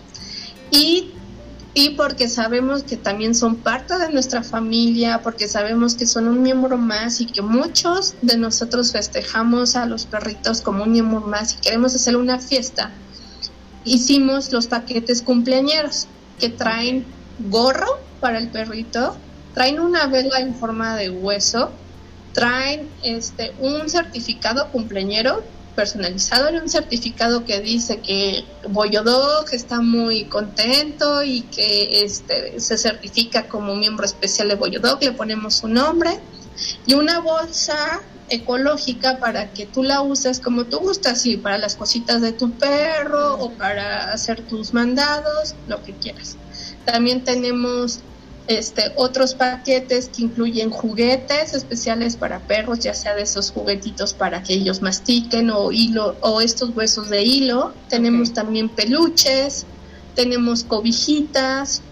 Y, 0.70 1.12
y 1.74 1.90
porque 1.90 2.28
sabemos 2.28 2.82
que 2.82 2.96
también 2.96 3.34
son 3.34 3.56
parte 3.56 3.98
de 3.98 4.10
nuestra 4.10 4.42
familia, 4.42 5.20
porque 5.22 5.48
sabemos 5.48 5.94
que 5.94 6.06
son 6.06 6.28
un 6.28 6.42
miembro 6.42 6.78
más 6.78 7.20
y 7.20 7.26
que 7.26 7.42
muchos 7.42 8.14
de 8.22 8.38
nosotros 8.38 8.92
festejamos 8.92 9.76
a 9.76 9.84
los 9.86 10.06
perritos 10.06 10.62
como 10.62 10.84
un 10.84 10.92
miembro 10.92 11.20
más 11.20 11.54
y 11.54 11.56
queremos 11.58 11.94
hacer 11.94 12.16
una 12.16 12.38
fiesta, 12.38 12.90
hicimos 13.84 14.52
los 14.52 14.66
paquetes 14.66 15.22
cumpleañeros 15.22 16.06
que 16.38 16.48
traen 16.48 17.04
gorro 17.50 17.98
para 18.20 18.38
el 18.38 18.48
perrito, 18.48 19.16
traen 19.58 19.80
una 19.80 20.06
vela 20.06 20.38
en 20.38 20.54
forma 20.54 20.94
de 20.94 21.10
hueso, 21.10 21.72
traen 22.32 22.88
este 23.02 23.52
un 23.58 23.90
certificado 23.90 24.70
cumpleañero 24.70 25.42
personalizado 25.74 26.46
en 26.46 26.62
un 26.62 26.68
certificado 26.68 27.44
que 27.44 27.58
dice 27.58 27.98
que 27.98 28.44
Boyodog 28.68 29.46
está 29.50 29.80
muy 29.80 30.26
contento 30.26 31.24
y 31.24 31.40
que 31.40 32.04
este 32.04 32.60
se 32.60 32.78
certifica 32.78 33.48
como 33.48 33.74
miembro 33.74 34.06
especial 34.06 34.48
de 34.48 34.54
Boyodog, 34.54 35.02
le 35.02 35.10
ponemos 35.10 35.56
su 35.56 35.66
nombre 35.66 36.20
y 36.86 36.94
una 36.94 37.18
bolsa 37.18 38.00
ecológica 38.28 39.18
para 39.18 39.52
que 39.52 39.66
tú 39.66 39.82
la 39.82 40.02
uses 40.02 40.38
como 40.38 40.66
tú 40.66 40.78
gustas, 40.78 41.26
y 41.26 41.36
para 41.36 41.58
las 41.58 41.74
cositas 41.74 42.20
de 42.20 42.30
tu 42.30 42.52
perro 42.52 43.34
o 43.34 43.50
para 43.50 44.12
hacer 44.12 44.40
tus 44.42 44.72
mandados, 44.72 45.56
lo 45.66 45.82
que 45.82 45.94
quieras. 45.94 46.36
También 46.84 47.24
tenemos 47.24 48.02
este, 48.48 48.92
otros 48.96 49.34
paquetes 49.34 50.08
que 50.08 50.22
incluyen 50.22 50.70
juguetes 50.70 51.52
especiales 51.52 52.16
para 52.16 52.40
perros, 52.40 52.78
ya 52.78 52.94
sea 52.94 53.14
de 53.14 53.22
esos 53.22 53.50
juguetitos 53.50 54.14
para 54.14 54.42
que 54.42 54.54
ellos 54.54 54.80
mastiquen 54.80 55.50
o 55.50 55.70
hilo 55.70 56.16
o 56.22 56.40
estos 56.40 56.74
huesos 56.74 57.10
de 57.10 57.22
hilo. 57.22 57.74
Tenemos 57.90 58.32
también 58.32 58.70
peluches, 58.70 59.66
tenemos 60.14 60.64
cobijitas, 60.64 61.82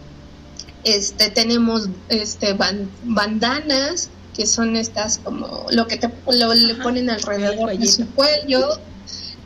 este, 0.83 1.29
tenemos 1.29 1.90
este 2.09 2.57
bandanas 3.05 4.09
que 4.35 4.47
son 4.47 4.77
estas 4.77 5.19
como 5.19 5.66
lo 5.71 5.87
que 5.87 5.99
te 5.99 6.09
le 6.09 6.75
ponen 6.77 7.11
alrededor 7.11 7.77
de 7.77 7.87
su 7.87 8.07
cuello. 8.12 8.79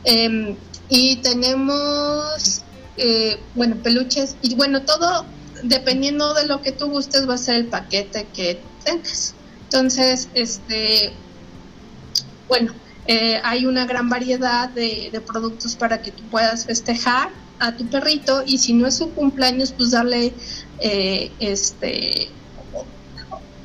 Em, 0.05 0.55
y 0.87 1.17
tenemos 1.17 2.61
eh, 2.95 3.37
bueno 3.53 3.75
peluches. 3.83 4.37
Y 4.41 4.55
bueno 4.55 4.83
todo 4.83 5.25
dependiendo 5.63 6.33
de 6.33 6.47
lo 6.47 6.61
que 6.61 6.71
tú 6.71 6.89
gustes 6.89 7.27
va 7.27 7.35
a 7.35 7.37
ser 7.37 7.55
el 7.55 7.65
paquete 7.67 8.27
que 8.33 8.59
tengas. 8.83 9.33
Entonces, 9.63 10.29
este, 10.33 11.13
bueno, 12.47 12.73
Eh, 13.07 13.41
hay 13.43 13.65
una 13.65 13.85
gran 13.87 14.09
variedad 14.09 14.69
de, 14.69 15.09
de, 15.11 15.21
productos 15.21 15.75
para 15.75 16.03
que 16.03 16.11
tú 16.11 16.21
puedas 16.29 16.65
festejar 16.67 17.29
a 17.57 17.75
tu 17.75 17.87
perrito 17.87 18.43
y 18.45 18.59
si 18.59 18.73
no 18.73 18.85
es 18.87 18.95
su 18.95 19.09
cumpleaños, 19.11 19.71
pues 19.71 19.91
darle 19.91 20.33
eh, 20.79 21.31
este 21.39 22.29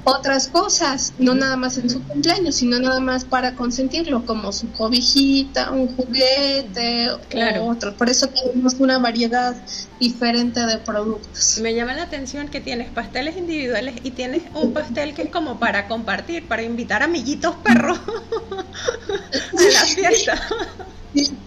otras 0.07 0.47
cosas, 0.47 1.15
no 1.19 1.35
nada 1.35 1.57
más 1.57 1.79
en 1.79 1.91
su 1.91 2.01
cumpleaños, 2.05 2.55
sino 2.55 2.79
nada 2.79 3.01
más 3.01 3.25
para 3.25 3.57
consentirlo, 3.57 4.25
como 4.25 4.53
su 4.53 4.71
cobijita, 4.71 5.73
un 5.73 5.89
juguete 5.97 7.11
claro. 7.29 7.65
o 7.65 7.73
otro. 7.73 7.93
Por 7.97 8.09
eso 8.09 8.29
tenemos 8.29 8.75
una 8.75 8.99
variedad 8.99 9.57
diferente 9.99 10.65
de 10.65 10.79
productos. 10.79 11.59
Me 11.61 11.75
llama 11.75 11.95
la 11.95 12.05
atención 12.05 12.47
que 12.47 12.61
tienes 12.61 12.89
pasteles 12.91 13.37
individuales 13.37 13.97
y 14.05 14.13
tienes 14.13 14.43
un 14.55 14.73
pastel 14.73 15.13
que 15.13 15.23
es 15.23 15.31
como 15.31 15.59
para 15.59 15.89
compartir, 15.89 16.47
para 16.47 16.63
invitar 16.63 17.03
amiguitos 17.03 17.57
perros 17.57 17.99
a 19.59 19.63
la 19.73 19.81
fiesta. 19.87 20.41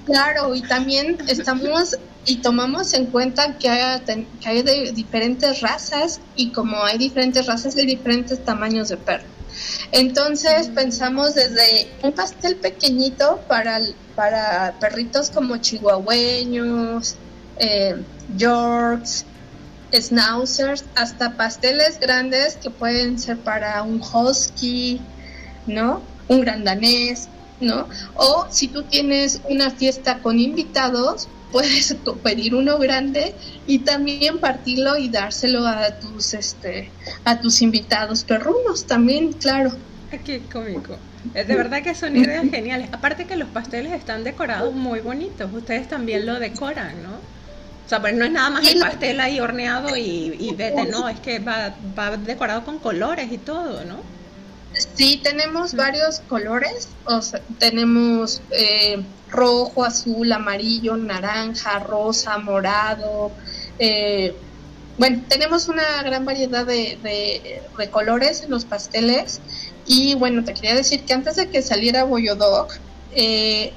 claro, 0.05 0.55
y 0.55 0.61
también 0.61 1.17
estamos 1.27 1.97
y 2.25 2.37
tomamos 2.37 2.93
en 2.93 3.07
cuenta 3.07 3.57
que 3.57 3.69
hay, 3.69 4.01
que 4.41 4.49
hay 4.49 4.61
de 4.61 4.91
diferentes 4.91 5.61
razas 5.61 6.19
y 6.35 6.51
como 6.51 6.83
hay 6.83 6.97
diferentes 6.97 7.47
razas 7.47 7.75
hay 7.75 7.85
diferentes 7.85 8.43
tamaños 8.43 8.89
de 8.89 8.97
perro. 8.97 9.25
Entonces 9.91 10.67
pensamos 10.67 11.35
desde 11.35 11.89
un 12.03 12.11
pastel 12.11 12.55
pequeñito 12.57 13.39
para, 13.47 13.79
para 14.15 14.75
perritos 14.79 15.31
como 15.31 15.57
chihuahueños, 15.57 17.15
eh, 17.57 17.95
yorks, 18.37 19.25
schnauzers, 19.91 20.85
hasta 20.95 21.35
pasteles 21.35 21.99
grandes 21.99 22.57
que 22.57 22.69
pueden 22.69 23.17
ser 23.17 23.37
para 23.37 23.81
un 23.81 24.01
husky, 24.01 25.01
¿no? 25.65 26.01
Un 26.27 26.41
gran 26.41 26.63
danés, 26.63 27.27
¿no? 27.61 27.87
O 28.15 28.47
si 28.49 28.67
tú 28.67 28.83
tienes 28.83 29.41
una 29.49 29.69
fiesta 29.71 30.19
con 30.19 30.39
invitados, 30.39 31.27
puedes 31.51 31.95
pedir 32.23 32.55
uno 32.55 32.77
grande 32.77 33.35
y 33.67 33.79
también 33.79 34.39
partirlo 34.39 34.97
y 34.97 35.09
dárselo 35.09 35.67
a 35.67 35.99
tus 35.99 36.33
este 36.33 36.91
a 37.25 37.39
tus 37.39 37.61
invitados 37.61 38.23
perrunos 38.23 38.85
también, 38.85 39.33
claro. 39.33 39.71
Qué 40.25 40.41
cómico. 40.51 40.97
De 41.33 41.55
verdad 41.55 41.83
que 41.83 41.93
son 41.93 42.15
ideas 42.15 42.49
geniales. 42.49 42.89
Aparte 42.91 43.25
que 43.25 43.35
los 43.35 43.49
pasteles 43.49 43.91
están 43.91 44.23
decorados 44.23 44.73
muy 44.73 45.01
bonitos. 45.01 45.51
Ustedes 45.53 45.87
también 45.87 46.25
lo 46.25 46.39
decoran, 46.39 47.03
¿no? 47.03 47.11
O 47.85 47.89
sea, 47.89 47.99
pues 48.01 48.13
no 48.13 48.23
es 48.23 48.31
nada 48.31 48.49
más 48.51 48.67
el 48.67 48.79
pastel 48.79 49.19
ahí 49.19 49.39
horneado 49.39 49.97
y, 49.97 50.35
y 50.39 50.53
vete, 50.55 50.85
no, 50.85 51.09
es 51.09 51.19
que 51.19 51.39
va, 51.39 51.75
va 51.97 52.17
decorado 52.17 52.63
con 52.63 52.79
colores 52.79 53.31
y 53.31 53.39
todo, 53.39 53.83
¿no? 53.83 53.97
Sí, 54.73 55.19
tenemos 55.23 55.73
varios 55.73 56.19
colores, 56.21 56.89
o 57.05 57.21
sea, 57.21 57.41
tenemos 57.57 58.41
eh, 58.51 59.03
rojo, 59.29 59.83
azul, 59.83 60.31
amarillo, 60.31 60.95
naranja, 60.97 61.79
rosa, 61.79 62.37
morado. 62.37 63.31
Eh, 63.79 64.35
bueno, 64.97 65.23
tenemos 65.27 65.69
una 65.69 66.03
gran 66.03 66.25
variedad 66.25 66.65
de, 66.65 66.97
de, 67.01 67.89
colores 67.89 68.43
en 68.43 68.51
los 68.51 68.65
pasteles. 68.65 69.39
Y 69.85 70.15
bueno, 70.15 70.43
te 70.43 70.53
quería 70.53 70.75
decir 70.75 71.03
que 71.03 71.13
antes 71.13 71.37
de 71.37 71.49
que 71.49 71.61
saliera 71.61 72.03
Boyodog, 72.03 72.67
eh, 73.15 73.71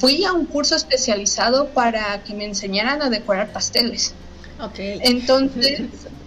fui 0.00 0.24
a 0.24 0.32
un 0.32 0.46
curso 0.46 0.76
especializado 0.76 1.68
para 1.68 2.22
que 2.22 2.34
me 2.34 2.44
enseñaran 2.44 3.02
a 3.02 3.10
decorar 3.10 3.52
pasteles. 3.52 4.14
Ok. 4.60 4.74
Entonces, 4.78 5.80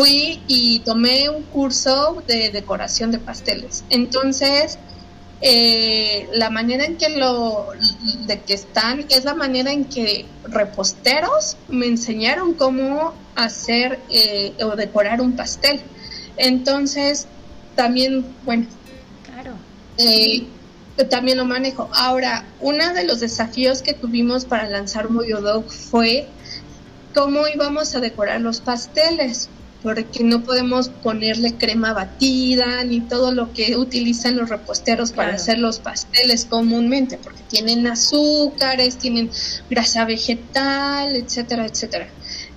fui 0.00 0.40
y 0.48 0.78
tomé 0.78 1.28
un 1.28 1.42
curso 1.42 2.22
de 2.26 2.48
decoración 2.48 3.10
de 3.10 3.18
pasteles. 3.18 3.84
Entonces, 3.90 4.78
eh, 5.42 6.26
la 6.32 6.48
manera 6.48 6.86
en 6.86 6.96
que 6.96 7.10
lo 7.10 7.66
de 8.26 8.40
que 8.40 8.54
están 8.54 9.04
es 9.10 9.24
la 9.24 9.34
manera 9.34 9.70
en 9.70 9.84
que 9.84 10.24
reposteros 10.44 11.58
me 11.68 11.84
enseñaron 11.84 12.54
cómo 12.54 13.12
hacer 13.36 14.00
eh, 14.08 14.54
o 14.64 14.74
decorar 14.74 15.20
un 15.20 15.32
pastel. 15.36 15.82
Entonces, 16.38 17.26
también, 17.76 18.24
bueno, 18.46 18.64
claro. 19.30 19.52
Eh, 19.98 20.46
también 21.10 21.36
lo 21.36 21.44
manejo. 21.44 21.90
Ahora, 21.92 22.46
uno 22.60 22.94
de 22.94 23.04
los 23.04 23.20
desafíos 23.20 23.82
que 23.82 23.92
tuvimos 23.92 24.46
para 24.46 24.66
lanzar 24.66 25.08
Dog 25.08 25.70
fue 25.70 26.26
cómo 27.14 27.46
íbamos 27.48 27.94
a 27.94 28.00
decorar 28.00 28.40
los 28.40 28.62
pasteles 28.62 29.50
porque 29.82 30.24
no 30.24 30.42
podemos 30.42 30.88
ponerle 30.88 31.54
crema 31.54 31.92
batida 31.92 32.84
ni 32.84 33.00
todo 33.00 33.32
lo 33.32 33.52
que 33.52 33.76
utilizan 33.76 34.36
los 34.36 34.48
reposteros 34.48 35.12
para 35.12 35.34
hacer 35.34 35.58
los 35.58 35.78
pasteles 35.78 36.44
comúnmente, 36.44 37.18
porque 37.18 37.42
tienen 37.48 37.86
azúcares, 37.86 38.98
tienen 38.98 39.30
grasa 39.70 40.04
vegetal, 40.04 41.16
etcétera, 41.16 41.66
etcétera. 41.66 42.08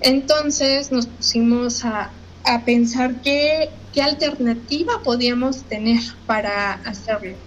Entonces 0.02 0.92
nos 0.92 1.08
pusimos 1.08 1.86
a, 1.86 2.12
a 2.44 2.66
pensar 2.66 3.22
qué, 3.22 3.70
qué 3.94 4.02
alternativa 4.02 5.02
podíamos 5.04 5.64
tener 5.64 6.02
para 6.26 6.74
hacerlo. 6.74 7.38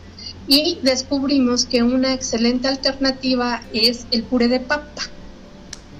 Y 0.48 0.78
descubrimos 0.82 1.66
que 1.66 1.82
una 1.82 2.14
excelente 2.14 2.68
alternativa 2.68 3.62
es 3.72 4.06
el 4.10 4.22
puré 4.22 4.48
de 4.48 4.60
papa. 4.60 5.02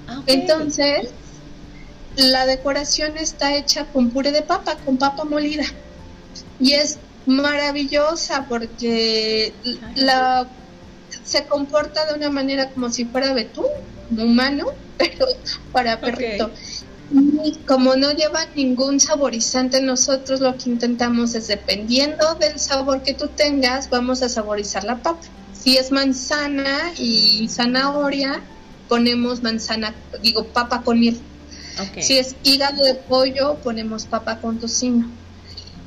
Ah, 0.07 0.23
Entonces, 0.25 1.09
la 2.17 2.45
decoración 2.45 3.17
está 3.17 3.55
hecha 3.55 3.85
con 3.85 4.09
puré 4.09 4.31
de 4.31 4.41
papa, 4.41 4.75
con 4.83 4.97
papa 4.97 5.23
molida. 5.23 5.65
Y 6.59 6.73
es 6.73 6.97
maravillosa 7.25 8.45
porque 8.49 9.53
la 9.95 10.47
se 11.23 11.45
comporta 11.45 12.05
de 12.05 12.17
una 12.17 12.29
manera 12.29 12.69
como 12.69 12.89
si 12.89 13.05
fuera 13.05 13.33
betún, 13.33 13.65
humano, 14.11 14.67
pero 14.97 15.27
para 15.71 15.99
perrito. 15.99 16.51
Y 17.11 17.53
como 17.65 17.95
no 17.95 18.11
lleva 18.11 18.45
ningún 18.55 18.99
saborizante, 18.99 19.81
nosotros 19.81 20.41
lo 20.41 20.57
que 20.57 20.69
intentamos 20.69 21.35
es, 21.35 21.47
dependiendo 21.47 22.35
del 22.35 22.59
sabor 22.59 23.03
que 23.03 23.13
tú 23.13 23.27
tengas, 23.27 23.89
vamos 23.89 24.21
a 24.23 24.29
saborizar 24.29 24.83
la 24.83 24.97
papa. 24.97 25.21
Si 25.53 25.77
es 25.77 25.91
manzana 25.91 26.91
y 26.97 27.47
zanahoria, 27.49 28.41
ponemos 28.89 29.41
manzana, 29.41 29.93
digo, 30.21 30.45
papa 30.45 30.81
con 30.81 30.99
miel. 30.99 31.19
Si 31.99 32.17
es 32.17 32.35
hígado 32.43 32.83
de 32.83 32.95
pollo, 32.95 33.55
ponemos 33.63 34.05
papa 34.05 34.39
con 34.39 34.59
tocino. 34.59 35.09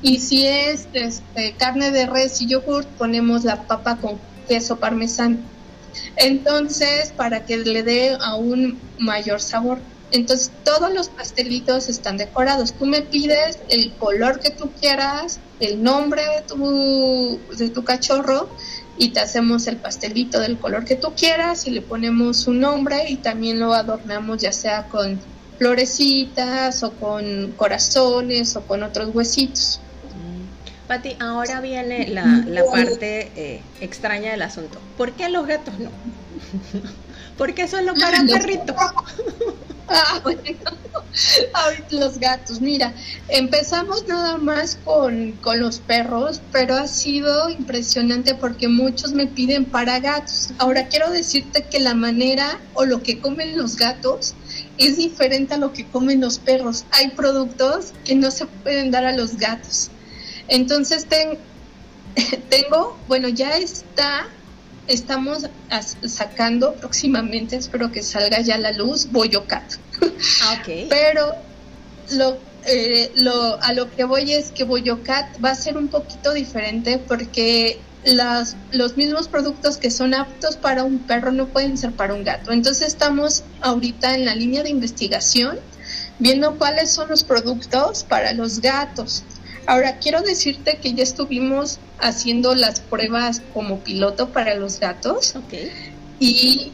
Y 0.03 0.19
si 0.21 0.47
es 0.47 0.89
este, 0.93 1.53
carne 1.59 1.91
de 1.91 2.07
res 2.07 2.41
y 2.41 2.47
yogurt, 2.47 2.89
ponemos 2.89 3.45
la 3.45 3.65
papa 3.65 3.97
con 3.97 4.19
queso 4.49 4.77
parmesano. 4.77 5.39
Entonces, 6.17 7.13
para 7.17 7.45
que 7.45 7.59
le 7.59 7.83
dé 7.83 8.17
aún 8.21 8.79
mayor 8.99 9.41
sabor. 9.41 9.79
Entonces, 10.13 10.51
todos 10.65 10.93
los 10.93 11.09
pastelitos 11.09 11.89
están 11.89 12.17
decorados. 12.17 12.73
Tú 12.73 12.87
me 12.87 13.03
pides 13.03 13.59
el 13.69 13.93
color 13.93 14.41
que 14.41 14.51
tú 14.51 14.71
quieras, 14.81 15.39
el 15.61 15.83
nombre 15.83 16.23
de 16.23 16.43
tu, 16.43 17.39
de 17.57 17.69
tu 17.69 17.85
cachorro 17.85 18.49
y 18.99 19.11
te 19.11 19.21
hacemos 19.21 19.67
el 19.67 19.77
pastelito 19.77 20.41
del 20.41 20.59
color 20.59 20.85
que 20.85 20.97
tú 20.97 21.13
quieras 21.17 21.67
y 21.67 21.71
le 21.71 21.81
ponemos 21.81 22.39
su 22.39 22.53
nombre 22.53 23.09
y 23.09 23.17
también 23.17 23.59
lo 23.59 23.73
adornamos 23.73 24.43
ya 24.43 24.53
sea 24.53 24.89
con 24.89 25.19
florecitas 25.61 26.83
o 26.83 26.93
con 26.93 27.53
corazones 27.53 28.57
o 28.57 28.63
con 28.63 28.83
otros 28.83 29.15
huesitos. 29.15 29.79
Mm. 30.07 30.89
Pati, 30.89 31.17
ahora 31.21 31.61
viene 31.61 32.09
la, 32.09 32.25
la 32.47 32.65
parte 32.65 33.31
eh, 33.37 33.61
extraña 33.83 34.31
del 34.31 34.41
asunto. 34.41 34.79
¿Por 34.97 35.13
qué 35.13 35.29
los 35.29 35.47
gatos 35.47 35.79
no? 35.79 35.91
¿Por 37.37 37.53
qué 37.53 37.69
solo 37.69 37.93
para 37.95 38.25
perritos? 38.25 38.75
Ah, 39.93 40.21
bueno, 40.23 40.41
los 41.91 42.21
gatos, 42.21 42.61
mira, 42.61 42.95
empezamos 43.27 44.07
nada 44.07 44.39
más 44.39 44.79
con, 44.85 45.33
con, 45.33 45.59
los 45.59 45.81
perros, 45.81 46.41
pero 46.53 46.77
ha 46.77 46.87
sido 46.87 47.51
impresionante 47.51 48.37
porque 48.37 48.69
muchos 48.69 49.15
me 49.15 49.27
piden 49.27 49.65
para 49.65 49.99
gatos. 49.99 50.51
Ahora 50.59 50.87
quiero 50.87 51.11
decirte 51.11 51.65
que 51.65 51.81
la 51.81 51.95
manera 51.95 52.61
o 52.75 52.85
lo 52.85 53.03
que 53.03 53.19
comen 53.19 53.57
los 53.57 53.75
gatos 53.75 54.37
es 54.81 54.97
diferente 54.97 55.55
a 55.55 55.59
lo 55.59 55.73
que 55.73 55.87
comen 55.87 56.21
los 56.21 56.39
perros. 56.39 56.85
Hay 56.91 57.11
productos 57.11 57.93
que 58.05 58.15
no 58.15 58.31
se 58.31 58.47
pueden 58.47 58.91
dar 58.91 59.05
a 59.05 59.13
los 59.13 59.37
gatos. 59.37 59.91
Entonces 60.49 61.07
tengo, 62.49 62.99
bueno, 63.07 63.29
ya 63.29 63.57
está, 63.57 64.27
estamos 64.89 65.49
sacando 66.07 66.75
próximamente, 66.75 67.57
espero 67.57 67.93
que 67.93 68.03
salga 68.03 68.41
ya 68.41 68.59
la 68.59 68.73
luz, 68.73 69.11
Boyocat. 69.11 69.75
Ah, 70.43 70.63
Pero 70.89 71.35
lo, 72.13 72.39
eh, 72.67 73.13
lo, 73.17 73.63
a 73.63 73.73
lo 73.75 73.95
que 73.95 74.05
voy 74.05 74.33
es 74.33 74.51
que 74.51 74.65
Boyocat 74.65 75.45
va 75.45 75.51
a 75.51 75.55
ser 75.55 75.77
un 75.77 75.89
poquito 75.89 76.33
diferente 76.33 76.99
porque 76.99 77.79
las, 78.05 78.57
los 78.73 78.97
mismos 78.97 79.29
productos 79.29 79.77
que 79.77 79.91
son 79.91 80.15
aptos 80.15 80.57
para 80.57 80.85
un 80.85 80.99
perro 81.01 81.33
no 81.33 81.49
pueden 81.49 81.77
ser 81.77 81.93
para 81.93 82.15
un 82.15 82.25
gato. 82.25 82.53
Entonces 82.53 82.89
estamos 82.89 83.45
ahorita 83.61 84.15
en 84.15 84.25
la 84.25 84.35
línea 84.35 84.63
de 84.63 84.71
investigación 84.71 85.59
viendo 86.19 86.57
cuáles 86.57 86.91
son 86.91 87.09
los 87.09 87.25
productos 87.25 88.05
para 88.05 88.33
los 88.33 88.61
gatos. 88.61 89.25
Ahora, 89.67 89.99
quiero 89.99 90.23
decirte 90.23 90.79
que 90.79 90.95
ya 90.95 91.03
estuvimos 91.03 91.79
haciendo 91.99 92.55
las 92.55 92.81
pruebas 92.81 93.43
como 93.53 93.81
piloto 93.81 94.31
para 94.31 94.55
los 94.55 94.81
gatos. 94.81 95.35
Y, 96.19 96.73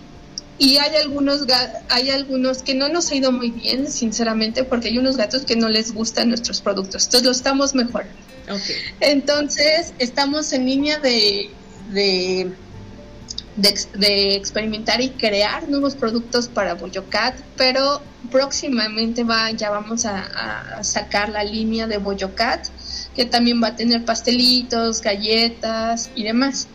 y 0.58 0.78
hay 0.78 0.96
algunos 0.96 1.44
hay 1.90 2.10
algunos 2.10 2.62
que 2.62 2.74
no 2.74 2.88
nos 2.88 3.10
ha 3.10 3.14
ido 3.14 3.32
muy 3.32 3.50
bien, 3.50 3.90
sinceramente, 3.90 4.64
porque 4.64 4.88
hay 4.88 4.98
unos 4.98 5.16
gatos 5.16 5.42
que 5.42 5.56
no 5.56 5.68
les 5.68 5.92
gustan 5.92 6.28
nuestros 6.28 6.60
productos. 6.60 7.04
Entonces 7.04 7.26
lo 7.26 7.32
estamos 7.32 7.74
mejorando. 7.74 8.14
Entonces, 9.00 9.92
estamos 9.98 10.52
en 10.52 10.66
línea 10.66 11.00
de, 11.00 11.50
de, 11.90 12.52
de, 13.56 14.36
experimentar 14.36 15.00
y 15.00 15.10
crear 15.10 15.68
nuevos 15.68 15.96
productos 15.96 16.46
para 16.48 16.74
Boyocat, 16.74 17.34
pero 17.56 18.00
próximamente 18.30 19.24
va, 19.24 19.50
ya 19.50 19.70
vamos 19.70 20.04
a, 20.04 20.78
a 20.78 20.84
sacar 20.84 21.28
la 21.28 21.42
línea 21.42 21.86
de 21.86 21.98
Boyocat 21.98 22.68
que 23.16 23.24
también 23.24 23.62
va 23.62 23.68
a 23.68 23.76
tener 23.76 24.04
pastelitos, 24.04 25.00
galletas 25.00 26.10
y 26.14 26.22
demás. 26.22 26.68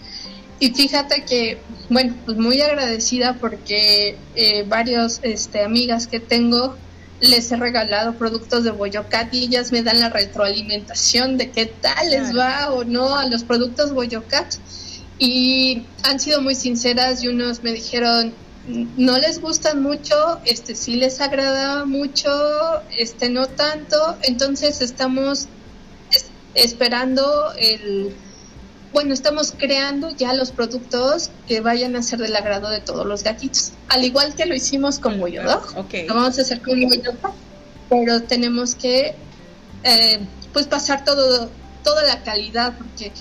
Y 0.62 0.70
fíjate 0.76 1.26
que, 1.26 1.58
bueno, 1.90 2.14
pues 2.24 2.38
muy 2.38 2.62
agradecida 2.62 3.34
porque 3.42 4.16
eh, 4.36 4.64
varios 4.68 5.20
este, 5.24 5.64
amigas 5.64 6.06
que 6.06 6.20
tengo 6.20 6.76
les 7.20 7.52
he 7.52 7.56
regalado 7.56 8.14
productos 8.14 8.64
de 8.64 8.70
Boyocat 8.70 9.34
y 9.34 9.46
ellas 9.46 9.72
me 9.72 9.82
dan 9.82 10.00
la 10.00 10.10
retroalimentación 10.10 11.40
de 11.40 11.50
qué 11.50 11.66
tal 11.66 12.12
les 12.12 12.38
va 12.38 12.72
o 12.74 12.84
no 12.84 13.16
a 13.16 13.26
los 13.26 13.44
productos 13.44 13.92
Boyocat. 13.92 14.54
Y 15.18 15.82
han 16.04 16.20
sido 16.20 16.44
muy 16.44 16.54
sinceras 16.54 17.24
y 17.24 17.30
unos 17.30 17.64
me 17.64 17.74
dijeron, 17.74 18.32
no 18.98 19.18
les 19.18 19.42
gustan 19.42 19.82
mucho, 19.82 20.42
este 20.46 20.76
sí 20.76 20.96
les 20.96 21.22
agradaba 21.22 21.86
mucho, 21.86 22.30
este 22.96 23.32
no 23.32 23.48
tanto, 23.48 24.16
entonces 24.22 24.80
estamos 24.82 25.48
esperando 26.54 27.52
el 27.58 28.14
bueno, 28.94 29.14
estamos 29.14 29.54
creando 29.58 30.10
ya 30.10 30.34
los 30.34 30.52
productos 30.52 31.32
que 31.48 31.62
vayan 31.62 31.96
a 31.96 32.04
ser 32.04 32.20
del 32.20 32.36
agrado 32.36 32.70
de 32.70 32.82
todos 32.82 33.06
los 33.06 33.24
gatitos. 33.24 33.72
Al 33.90 34.04
igual 34.04 34.36
que 34.36 34.46
lo 34.46 34.56
hicimos 34.56 35.00
con 35.00 35.20
Boyodog, 35.20 35.78
okay. 35.78 36.08
lo 36.08 36.16
vamos 36.16 36.38
a 36.38 36.42
hacer 36.42 36.62
con 36.62 36.82
Boyodog, 36.82 37.34
pero 37.90 38.22
tenemos 38.24 38.76
que 38.76 39.16
eh, 39.84 40.20
pues 40.54 40.68
pasar 40.68 41.06
todo 41.06 41.50
toda 41.84 42.04
la 42.04 42.22
calidad 42.22 42.74
porque 42.78 43.12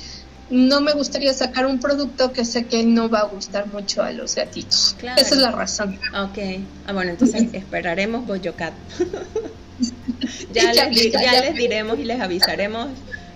no 0.50 0.80
me 0.80 0.92
gustaría 0.92 1.32
sacar 1.32 1.64
un 1.64 1.78
producto 1.80 2.32
que 2.32 2.44
sé 2.44 2.66
que 2.66 2.82
no 2.82 3.08
va 3.08 3.20
a 3.20 3.24
gustar 3.24 3.68
mucho 3.68 4.02
a 4.02 4.10
los 4.10 4.34
gatitos. 4.34 4.96
Esa 5.16 5.34
es 5.34 5.36
la 5.36 5.52
razón. 5.52 5.98
Ok. 6.12 6.38
Ah, 6.86 6.92
bueno, 6.92 7.12
entonces 7.12 7.46
esperaremos 7.52 8.26
Boyocat. 8.26 8.74
ya, 10.52 10.72
les, 10.72 11.12
ya 11.12 11.40
les 11.40 11.54
diremos 11.54 11.98
y 11.98 12.04
les 12.04 12.20
avisaremos 12.20 12.88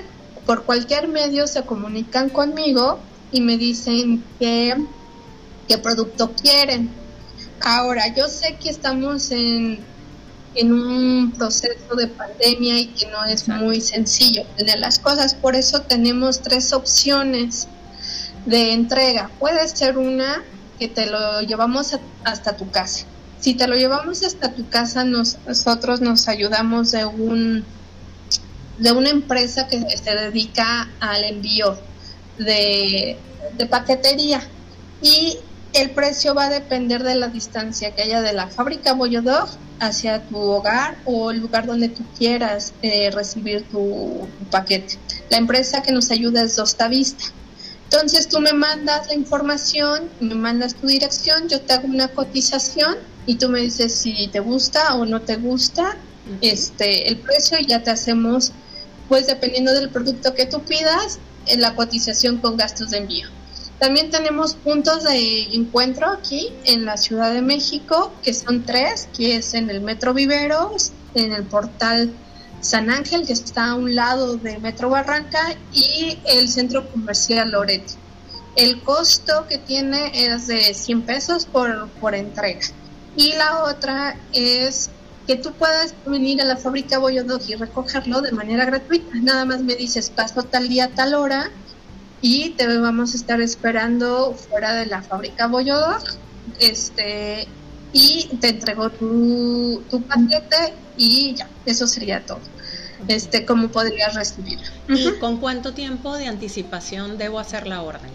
por 0.45 0.63
cualquier 0.63 1.07
medio 1.07 1.47
se 1.47 1.63
comunican 1.63 2.29
conmigo 2.29 2.99
y 3.31 3.39
me 3.41 3.57
dicen 3.57 4.23
qué, 4.39 4.75
qué 5.67 5.77
producto 5.77 6.31
quieren 6.31 6.89
Ahora, 7.61 8.13
yo 8.15 8.27
sé 8.27 8.57
que 8.61 8.69
estamos 8.69 9.31
en, 9.31 9.79
en 10.55 10.73
un 10.73 11.31
proceso 11.31 11.95
de 11.95 12.07
pandemia 12.07 12.79
y 12.79 12.87
que 12.87 13.07
no 13.07 13.23
es 13.25 13.47
muy 13.47 13.81
sencillo 13.81 14.45
tener 14.57 14.79
las 14.79 14.99
cosas, 14.99 15.35
por 15.35 15.55
eso 15.55 15.81
tenemos 15.81 16.41
tres 16.41 16.73
opciones 16.73 17.67
de 18.45 18.73
entrega. 18.73 19.29
Puede 19.39 19.67
ser 19.67 19.97
una 19.97 20.43
que 20.79 20.87
te 20.87 21.05
lo 21.05 21.41
llevamos 21.41 21.97
hasta 22.23 22.55
tu 22.55 22.71
casa. 22.71 23.05
Si 23.39 23.53
te 23.53 23.67
lo 23.67 23.75
llevamos 23.75 24.23
hasta 24.23 24.53
tu 24.53 24.67
casa, 24.69 25.03
nosotros 25.03 26.01
nos 26.01 26.27
ayudamos 26.27 26.91
de 26.91 27.05
un 27.05 27.65
de 28.79 28.93
una 28.93 29.09
empresa 29.09 29.67
que 29.67 29.81
se 29.97 30.15
dedica 30.15 30.89
al 31.01 31.25
envío 31.25 31.77
de, 32.37 33.17
de 33.57 33.65
paquetería 33.65 34.41
y 35.01 35.37
el 35.73 35.91
precio 35.91 36.33
va 36.33 36.45
a 36.45 36.49
depender 36.49 37.03
de 37.03 37.15
la 37.15 37.27
distancia 37.27 37.93
que 37.93 38.01
haya 38.01 38.21
de 38.21 38.33
la 38.33 38.47
fábrica 38.47 38.93
Boyodog 38.93 39.49
hacia 39.79 40.21
tu 40.23 40.37
hogar 40.37 40.97
o 41.05 41.31
el 41.31 41.39
lugar 41.39 41.65
donde 41.65 41.89
tú 41.89 42.03
quieras 42.17 42.73
eh, 42.81 43.11
recibir 43.11 43.63
tu, 43.69 44.27
paquete. 44.51 44.97
La 45.29 45.37
empresa 45.37 45.81
que 45.81 45.91
nos 45.91 46.11
ayuda 46.11 46.43
es 46.43 46.55
Dostavista. 46.55 47.25
Entonces 47.85 48.27
tú 48.27 48.39
me 48.39 48.53
mandas 48.53 49.07
la 49.07 49.15
información, 49.15 50.09
me 50.19 50.35
mandas 50.35 50.75
tu 50.75 50.87
dirección, 50.87 51.47
yo 51.47 51.61
te 51.61 51.73
hago 51.73 51.87
una 51.87 52.07
cotización 52.09 52.97
y 53.25 53.35
tú 53.35 53.49
me 53.49 53.61
dices 53.61 53.93
si 53.93 54.27
te 54.27 54.39
gusta 54.39 54.95
o 54.95 55.05
no 55.05 55.21
te 55.21 55.37
gusta 55.37 55.97
este 56.41 57.07
el 57.07 57.17
precio 57.17 57.57
y 57.59 57.65
ya 57.65 57.81
te 57.81 57.89
hacemos 57.89 58.51
pues 59.07 59.25
dependiendo 59.25 59.73
del 59.73 59.89
producto 59.89 60.35
que 60.35 60.45
tú 60.45 60.61
pidas 60.61 61.19
en 61.47 61.61
la 61.61 61.75
cotización 61.75 62.37
con 62.37 62.57
gastos 62.57 62.91
de 62.91 62.97
envío. 62.97 63.27
También 63.79 64.09
tenemos 64.09 64.55
puntos 64.55 65.05
de 65.05 65.43
encuentro 65.53 66.07
aquí 66.07 66.49
en 66.65 66.85
la 66.85 66.97
Ciudad 66.97 67.33
de 67.33 67.41
México, 67.41 68.11
que 68.21 68.33
son 68.33 68.63
tres, 68.65 69.07
que 69.15 69.37
es 69.37 69.53
en 69.53 69.69
el 69.69 69.79
Metro 69.79 70.13
Viveros, 70.13 70.91
en 71.13 71.31
el 71.31 71.43
portal 71.43 72.13
San 72.59 72.89
Ángel, 72.89 73.25
que 73.25 73.31
está 73.31 73.67
a 73.67 73.75
un 73.75 73.95
lado 73.95 74.35
de 74.35 74.59
Metro 74.59 74.89
Barranca, 74.89 75.55
y 75.71 76.17
el 76.25 76.49
Centro 76.49 76.89
Comercial 76.91 77.51
Loreto. 77.51 77.93
El 78.57 78.81
costo 78.81 79.45
que 79.47 79.57
tiene 79.57 80.11
es 80.13 80.47
de 80.47 80.73
100 80.73 81.03
pesos 81.03 81.45
por, 81.45 81.87
por 82.01 82.15
entrega. 82.15 82.67
Y 83.15 83.31
la 83.33 83.63
otra 83.63 84.17
es 84.33 84.89
que 85.25 85.37
tú 85.37 85.53
puedas 85.53 85.93
venir 86.05 86.41
a 86.41 86.45
la 86.45 86.57
fábrica 86.57 86.97
Boyodog 86.97 87.41
y 87.47 87.55
recogerlo 87.55 88.19
de 88.21 88.33
manera 88.33 88.65
gratuita. 88.65 89.11
Nada 89.21 89.45
más 89.45 89.61
me 89.61 89.75
dices, 89.75 90.09
paso 90.09 90.43
tal 90.43 90.67
día, 90.67 90.89
tal 90.93 91.13
hora, 91.13 91.49
y 92.21 92.51
te 92.51 92.67
vamos 92.77 93.13
a 93.13 93.17
estar 93.17 93.41
esperando 93.41 94.33
fuera 94.33 94.73
de 94.75 94.85
la 94.85 95.01
fábrica 95.01 95.47
Boyodor 95.47 96.01
este 96.59 97.47
y 97.93 98.27
te 98.39 98.49
entregó 98.49 98.89
tu, 98.89 99.81
tu 99.89 100.01
paquete 100.03 100.73
y 100.97 101.35
ya, 101.35 101.47
eso 101.65 101.87
sería 101.87 102.25
todo. 102.25 102.39
Este, 103.07 103.45
cómo 103.45 103.69
podrías 103.69 104.13
recibir. 104.13 104.59
¿Y 104.89 105.11
con 105.19 105.37
cuánto 105.37 105.73
tiempo 105.73 106.15
de 106.17 106.27
anticipación 106.27 107.17
debo 107.17 107.39
hacer 107.39 107.65
la 107.65 107.81
orden? 107.81 108.11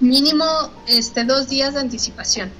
mínimo 0.00 0.44
este, 0.86 1.24
dos 1.24 1.48
días 1.48 1.74
de 1.74 1.80
anticipación. 1.80 2.50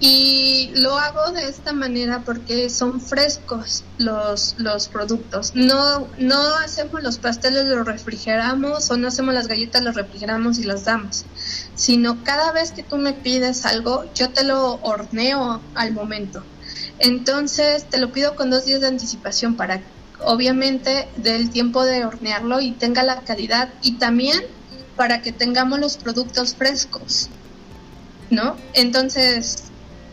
Y 0.00 0.72
lo 0.74 0.98
hago 0.98 1.30
de 1.32 1.48
esta 1.48 1.72
manera 1.72 2.22
porque 2.24 2.68
son 2.68 3.00
frescos 3.00 3.84
los, 3.96 4.56
los 4.58 4.88
productos. 4.88 5.52
No, 5.54 6.08
no 6.18 6.56
hacemos 6.56 7.02
los 7.02 7.18
pasteles, 7.18 7.66
los 7.66 7.86
refrigeramos 7.86 8.90
o 8.90 8.96
no 8.96 9.08
hacemos 9.08 9.34
las 9.34 9.46
galletas, 9.46 9.82
los 9.82 9.94
refrigeramos 9.94 10.58
y 10.58 10.64
los 10.64 10.84
damos. 10.84 11.24
Sino 11.74 12.22
cada 12.24 12.52
vez 12.52 12.72
que 12.72 12.82
tú 12.82 12.96
me 12.96 13.12
pides 13.12 13.64
algo, 13.66 14.04
yo 14.14 14.30
te 14.30 14.44
lo 14.44 14.74
horneo 14.82 15.60
al 15.74 15.92
momento. 15.92 16.42
Entonces 16.98 17.84
te 17.88 17.98
lo 17.98 18.12
pido 18.12 18.34
con 18.36 18.50
dos 18.50 18.64
días 18.64 18.80
de 18.80 18.88
anticipación 18.88 19.56
para 19.56 19.80
obviamente 20.24 21.08
del 21.16 21.50
tiempo 21.50 21.84
de 21.84 22.04
hornearlo 22.04 22.60
y 22.60 22.72
tenga 22.72 23.02
la 23.02 23.20
calidad 23.20 23.72
y 23.82 23.92
también 23.92 24.42
para 24.96 25.22
que 25.22 25.32
tengamos 25.32 25.80
los 25.80 25.96
productos 25.96 26.54
frescos, 26.54 27.28
¿no? 28.30 28.56
Entonces, 28.74 29.64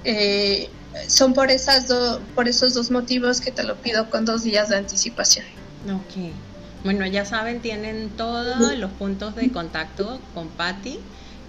eh, 0.04 0.70
son 1.08 1.34
por, 1.34 1.52
esas 1.52 1.88
por 2.36 2.48
esos 2.48 2.74
dos 2.74 2.92
motivos 2.92 3.42
que 3.42 3.52
te 3.52 3.64
lo 3.64 3.76
pido 3.76 4.10
con 4.10 4.26
dos 4.26 4.44
días 4.44 4.70
de 4.70 4.78
anticipación. 4.78 5.46
Ok. 5.88 6.32
Bueno, 6.84 7.06
ya 7.06 7.26
saben, 7.26 7.60
tienen 7.62 8.10
todos 8.10 8.78
los 8.78 8.92
puntos 8.92 9.36
de 9.36 9.52
contacto 9.52 10.20
con 10.34 10.48
Patty 10.48 11.00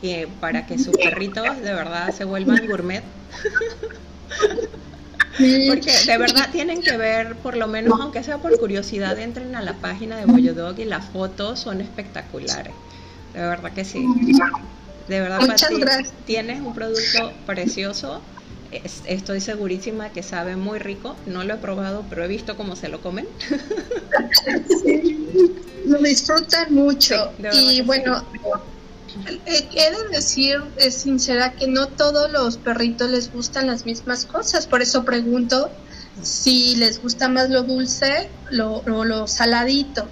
eh, 0.03 0.29
para 0.41 0.67
que 0.67 0.79
sus 0.79 0.97
perritos 0.97 1.45
de 1.63 1.73
verdad 1.73 2.15
se 2.15 2.25
vuelvan 2.25 2.67
gourmet. 2.67 3.03
Porque 5.39 5.93
de 6.07 6.19
verdad 6.19 6.51
tienen 6.53 6.83
que 6.83 6.97
ver, 6.99 7.37
por 7.37 7.57
lo 7.57 7.67
menos 7.67 7.99
aunque 8.01 8.23
sea 8.23 8.39
por 8.39 8.59
curiosidad, 8.59 9.19
entren 9.19 9.57
a 9.57 9.63
la 9.63 9.75
página 9.75 10.17
de 10.17 10.27
Boyo 10.27 10.53
Dog 10.53 10.79
y 10.79 10.85
las 10.85 11.07
fotos 11.07 11.59
son 11.59 11.81
espectaculares. 11.81 12.75
De 13.33 13.41
verdad 13.41 13.73
que 13.73 13.85
sí. 13.85 14.05
De 15.09 15.21
verdad, 15.21 15.41
Muchas 15.41 15.71
tienes 16.27 16.61
un 16.61 16.75
producto 16.75 17.33
precioso. 17.47 18.21
Estoy 19.07 19.41
segurísima 19.41 20.11
que 20.11 20.23
sabe 20.23 20.57
muy 20.57 20.79
rico. 20.79 21.17
No 21.27 21.45
lo 21.45 21.55
he 21.55 21.59
probado, 21.59 22.05
pero 22.09 22.25
he 22.25 22.29
visto 22.29 22.57
cómo 22.57 22.77
se 22.77 22.89
lo 22.89 23.01
comen. 23.01 23.27
lo 25.87 25.99
disfrutan 25.99 26.73
mucho. 26.75 27.33
y 27.53 27.83
bueno, 27.83 28.25
he 29.47 29.91
de 29.91 30.09
decir, 30.11 30.63
es 30.77 30.95
sincera, 30.95 31.53
que 31.53 31.67
no 31.67 31.89
todos 31.89 32.31
los 32.31 32.57
perritos 32.57 33.11
les 33.11 33.33
gustan 33.33 33.67
las 33.67 33.85
mismas 33.85 34.27
cosas. 34.27 34.67
Por 34.67 34.83
eso 34.83 35.05
pregunto 35.05 35.71
si 36.23 36.77
les 36.77 37.01
gusta 37.03 37.29
más 37.29 37.51
lo 37.51 37.63
dulce 37.63 38.29
o 38.61 39.05
lo, 39.05 39.27
saladito. 39.27 40.07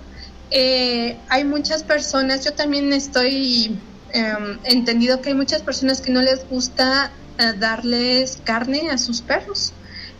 Eh, 0.50 1.16
hay 1.28 1.44
muchas 1.44 1.84
personas, 1.84 2.44
yo 2.44 2.52
también 2.52 2.92
estoy 2.92 3.78
em, 4.12 4.58
entendido 4.64 5.20
que 5.20 5.28
hay 5.28 5.34
muchas 5.34 5.62
personas 5.62 6.00
que 6.00 6.10
no 6.10 6.22
les 6.22 6.48
gusta 6.48 7.12
darles 7.58 8.38
carne 8.44 8.90
a 8.90 8.98
sus 8.98 9.22
perros 9.22 9.72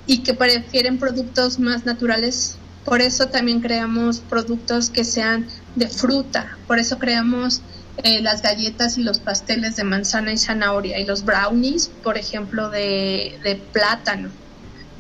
y 0.07 0.19
que 0.19 0.35
prefieren 0.35 0.99
productos 0.99 1.59
más 1.59 1.85
naturales. 1.85 2.57
Por 2.85 3.01
eso 3.01 3.27
también 3.27 3.61
creamos 3.61 4.21
productos 4.21 4.91
que 4.91 5.05
sean 5.05 5.47
de 5.77 5.89
fruta. 5.89 6.57
Por 6.67 6.79
eso 6.79 6.99
creamos 6.99 7.63
eh, 8.03 8.23
las 8.23 8.41
galletas 8.43 8.97
y 8.97 9.03
los 9.03 9.19
pasteles 9.19 9.77
de 9.77 9.85
manzana 9.85 10.33
y 10.33 10.39
zanahoria 10.39 10.99
y 10.99 11.05
los 11.05 11.25
brownies, 11.25 11.89
por 12.03 12.17
ejemplo, 12.17 12.71
de, 12.71 13.61
plátano. 13.73 14.31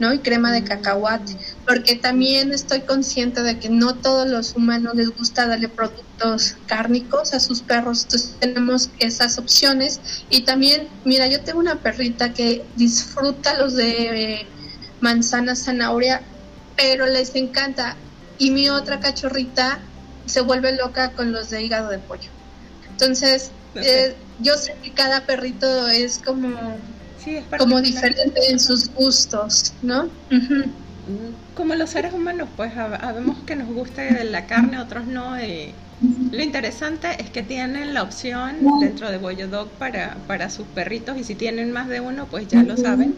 ¿No? 0.01 0.13
y 0.13 0.19
crema 0.19 0.51
de 0.51 0.65
cacahuate, 0.65 1.37
porque 1.67 1.95
también 1.95 2.53
estoy 2.53 2.81
consciente 2.81 3.43
de 3.43 3.59
que 3.59 3.69
no 3.69 3.95
todos 3.95 4.29
los 4.29 4.57
humanos 4.57 4.95
les 4.95 5.11
gusta 5.11 5.47
darle 5.47 5.69
productos 5.69 6.57
cárnicos 6.67 7.35
a 7.35 7.41
sus 7.41 7.61
perros, 7.61 8.05
entonces 8.05 8.35
tenemos 8.41 8.91
esas 8.99 9.39
opciones. 9.39 10.01
Y 10.31 10.43
también, 10.43 10.89
mira, 11.05 11.27
yo 11.29 11.43
tengo 11.43 11.61
una 11.61 11.77
perrita 11.77 12.33
que 12.33 12.65
disfruta 12.77 13.59
los 13.59 13.75
de 13.75 14.33
eh, 14.41 14.47
manzana, 15.01 15.55
zanahoria, 15.55 16.23
pero 16.77 17.07
les 17.07 17.35
encanta. 17.37 17.97
Y 18.39 18.51
mi 18.51 18.71
otra 18.71 19.01
cachorrita 19.01 19.81
se 20.25 20.41
vuelve 20.41 20.75
loca 20.77 21.13
con 21.13 21.31
los 21.31 21.51
de 21.51 21.63
hígado 21.63 21.91
de 21.91 21.99
pollo. 21.99 22.31
Entonces, 22.91 23.51
eh, 23.75 24.15
yo 24.41 24.57
sé 24.57 24.75
que 24.83 24.93
cada 24.93 25.27
perrito 25.27 25.89
es 25.89 26.19
como, 26.25 26.79
como 27.59 27.80
diferente 27.80 28.40
en 28.50 28.59
sus 28.59 28.92
gustos, 28.92 29.72
¿no? 29.83 30.04
Mm, 30.30 31.54
como 31.54 31.74
los 31.74 31.90
seres 31.90 32.12
humanos, 32.12 32.48
pues 32.56 32.72
sabemos 32.74 33.38
que 33.46 33.56
nos 33.56 33.68
gusta 33.68 34.02
la 34.24 34.46
carne, 34.46 34.78
otros 34.78 35.06
no. 35.06 35.37
lo 35.37 36.42
interesante 36.42 37.09
es 37.18 37.30
que 37.30 37.42
tienen 37.42 37.94
la 37.94 38.02
opción 38.02 38.56
dentro 38.80 39.11
de 39.11 39.18
Boyo 39.18 39.48
Dog 39.48 39.68
para, 39.70 40.16
para 40.26 40.50
sus 40.50 40.66
perritos 40.66 41.18
y 41.18 41.24
si 41.24 41.35
tienen 41.35 41.72
más 41.72 41.88
de 41.88 42.00
uno, 42.00 42.26
pues 42.30 42.48
ya 42.48 42.62
lo 42.62 42.76
saben. 42.76 43.14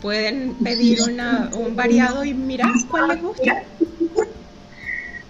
Pueden 0.00 0.54
pedir 0.54 1.02
una, 1.02 1.50
un 1.54 1.76
variado 1.76 2.24
y 2.24 2.34
mirar 2.34 2.72
cuál 2.90 3.08
les 3.08 3.22
gusta. 3.22 3.62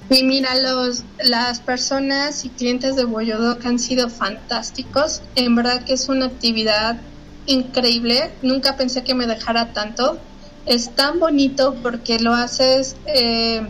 Y 0.08 0.24
mira, 0.24 0.54
los, 0.56 1.04
las 1.24 1.60
personas 1.60 2.44
y 2.44 2.50
clientes 2.50 2.96
de 2.96 3.04
Boyodoc 3.04 3.64
han 3.64 3.78
sido 3.78 4.10
fantásticos. 4.10 5.22
En 5.36 5.54
verdad 5.54 5.84
que 5.84 5.94
es 5.94 6.08
una 6.08 6.26
actividad 6.26 6.98
increíble. 7.46 8.32
Nunca 8.42 8.76
pensé 8.76 9.02
que 9.02 9.14
me 9.14 9.26
dejara 9.26 9.72
tanto. 9.72 10.18
Es 10.66 10.94
tan 10.94 11.18
bonito 11.18 11.74
porque 11.82 12.18
lo 12.18 12.34
haces 12.34 12.96
eh, 13.06 13.66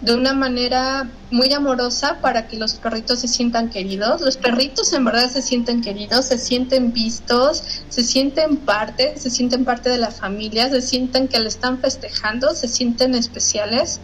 de 0.00 0.14
una 0.14 0.34
manera 0.34 1.10
muy 1.30 1.52
amorosa 1.52 2.18
para 2.20 2.46
que 2.46 2.56
los 2.56 2.74
perritos 2.74 3.20
se 3.20 3.28
sientan 3.28 3.70
queridos. 3.70 4.20
Los 4.20 4.36
perritos 4.36 4.92
en 4.92 5.04
verdad 5.04 5.30
se 5.30 5.42
sienten 5.42 5.80
queridos, 5.80 6.26
se 6.26 6.38
sienten 6.38 6.92
vistos, 6.92 7.62
se 7.88 8.04
sienten 8.04 8.58
parte, 8.58 9.18
se 9.18 9.30
sienten 9.30 9.64
parte 9.64 9.88
de 9.88 9.98
la 9.98 10.10
familia, 10.10 10.68
se 10.68 10.82
sienten 10.82 11.28
que 11.28 11.38
le 11.38 11.48
están 11.48 11.78
festejando, 11.78 12.54
se 12.54 12.68
sienten 12.68 13.14
especiales. 13.14 14.00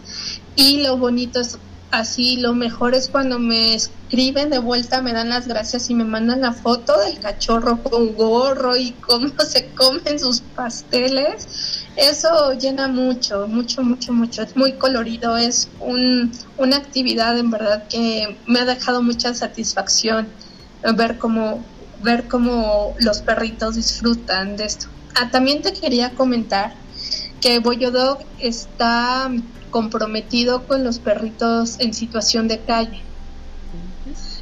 Y 0.55 0.81
lo 0.81 0.97
bonito 0.97 1.39
es 1.39 1.57
Así 1.93 2.37
lo 2.37 2.55
mejor 2.55 2.95
es 2.95 3.07
cuando 3.07 3.37
me 3.37 3.75
escriben 3.75 4.49
de 4.49 4.57
vuelta, 4.57 5.03
me 5.03 5.13
dan 5.13 5.29
las 5.29 5.47
gracias 5.47 5.91
y 5.91 5.93
me 5.93 6.03
mandan 6.03 6.41
la 6.41 6.51
foto 6.51 6.97
del 6.97 7.19
cachorro 7.19 7.83
con 7.83 8.15
gorro 8.15 8.75
y 8.75 8.93
cómo 8.93 9.29
se 9.47 9.67
comen 9.75 10.17
sus 10.17 10.41
pasteles. 10.41 11.85
Eso 11.95 12.53
llena 12.53 12.87
mucho, 12.87 13.47
mucho, 13.47 13.83
mucho, 13.83 14.11
mucho. 14.11 14.41
Es 14.41 14.55
muy 14.55 14.73
colorido, 14.73 15.37
es 15.37 15.69
un, 15.81 16.31
una 16.57 16.77
actividad 16.77 17.37
en 17.37 17.51
verdad 17.51 17.87
que 17.87 18.39
me 18.47 18.61
ha 18.61 18.65
dejado 18.65 19.03
mucha 19.03 19.35
satisfacción 19.35 20.27
ver 20.95 21.19
cómo, 21.19 21.63
ver 22.01 22.27
cómo 22.27 22.95
los 23.01 23.21
perritos 23.21 23.75
disfrutan 23.75 24.57
de 24.57 24.65
esto. 24.65 24.87
Ah, 25.13 25.29
también 25.29 25.61
te 25.61 25.73
quería 25.73 26.09
comentar 26.15 26.73
que 27.39 27.59
Boyo 27.59 27.91
Dog 27.91 28.17
está 28.39 29.29
comprometido 29.73 30.67
con 30.67 30.83
los 30.83 30.99
perritos 30.99 31.79
en 31.79 31.95
situación 31.95 32.47
de 32.47 32.59
calle. 32.59 33.01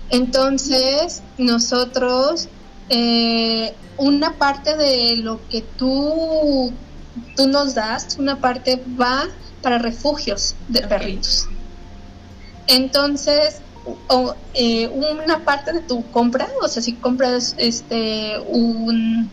Entonces, 0.09 1.23
nosotros, 1.37 2.49
eh, 2.89 3.73
una 3.97 4.33
parte 4.33 4.75
de 4.75 5.15
lo 5.15 5.39
que 5.47 5.61
tú, 5.61 6.73
tú 7.37 7.47
nos 7.47 7.75
das, 7.75 8.17
una 8.19 8.41
parte 8.41 8.83
va 8.99 9.23
para 9.61 9.77
refugios 9.77 10.55
de 10.67 10.81
perritos. 10.81 11.47
Entonces, 12.67 13.61
eh, 14.53 14.89
una 14.89 15.45
parte 15.45 15.71
de 15.71 15.79
tu 15.79 16.03
compra, 16.11 16.49
o 16.61 16.67
sea, 16.67 16.83
si 16.83 16.93
compras 16.93 17.55
este 17.57 18.37
un, 18.49 19.29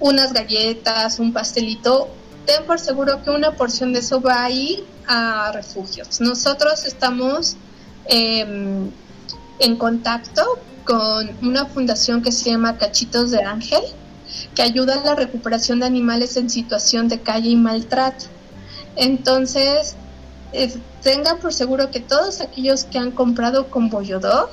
unas 0.00 0.34
galletas, 0.34 1.18
un 1.18 1.32
pastelito, 1.32 2.08
ten 2.44 2.66
por 2.66 2.78
seguro 2.78 3.22
que 3.24 3.30
una 3.30 3.52
porción 3.52 3.94
de 3.94 4.00
eso 4.00 4.20
va 4.20 4.44
a 4.44 4.50
ir 4.50 4.84
a 5.10 5.50
refugios. 5.52 6.20
Nosotros 6.20 6.86
estamos 6.86 7.56
em, 8.06 8.90
en 9.58 9.76
contacto 9.76 10.60
con 10.84 11.30
una 11.42 11.66
fundación 11.66 12.22
que 12.22 12.30
se 12.30 12.50
llama 12.50 12.78
Cachitos 12.78 13.32
de 13.32 13.42
Ángel, 13.42 13.82
que 14.54 14.62
ayuda 14.62 15.00
a 15.00 15.04
la 15.04 15.14
recuperación 15.16 15.80
de 15.80 15.86
animales 15.86 16.36
en 16.36 16.48
situación 16.48 17.08
de 17.08 17.20
calle 17.20 17.50
y 17.50 17.56
maltrato. 17.56 18.26
Entonces, 18.94 19.96
eh, 20.52 20.72
tengan 21.02 21.38
por 21.40 21.52
seguro 21.52 21.90
que 21.90 21.98
todos 21.98 22.40
aquellos 22.40 22.84
que 22.84 22.98
han 22.98 23.10
comprado 23.10 23.68
con 23.68 23.90
Boyodog 23.90 24.48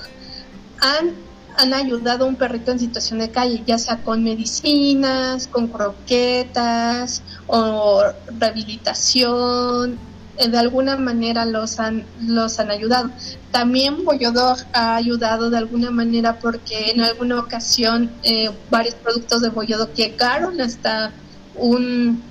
han 0.79 1.27
han 1.57 1.73
ayudado 1.73 2.25
a 2.25 2.27
un 2.27 2.35
perrito 2.35 2.71
en 2.71 2.77
situación 2.77 3.17
de 3.17 3.31
calle, 3.31 3.63
ya 3.65 3.79
sea 3.79 3.97
con 4.03 4.23
medicinas, 4.23 5.47
con 5.47 5.67
croquetas 5.67 7.23
o 7.47 8.03
rehabilitación, 8.39 9.93
eh, 9.93 10.16
de 10.45 10.57
alguna 10.57 10.97
manera 10.97 11.45
los 11.45 11.79
han, 11.79 12.05
los 12.21 12.59
han 12.59 12.69
ayudado. 12.69 13.09
También 13.51 14.05
Boyodog 14.05 14.57
ha 14.73 14.95
ayudado 14.95 15.49
de 15.49 15.57
alguna 15.57 15.89
manera 15.89 16.39
porque 16.39 16.91
en 16.91 17.01
alguna 17.01 17.39
ocasión 17.39 18.11
eh, 18.23 18.51
varios 18.69 18.95
productos 18.95 19.41
de 19.41 19.49
Boyodog 19.49 19.93
llegaron 19.93 20.61
hasta 20.61 21.11
un, 21.55 22.21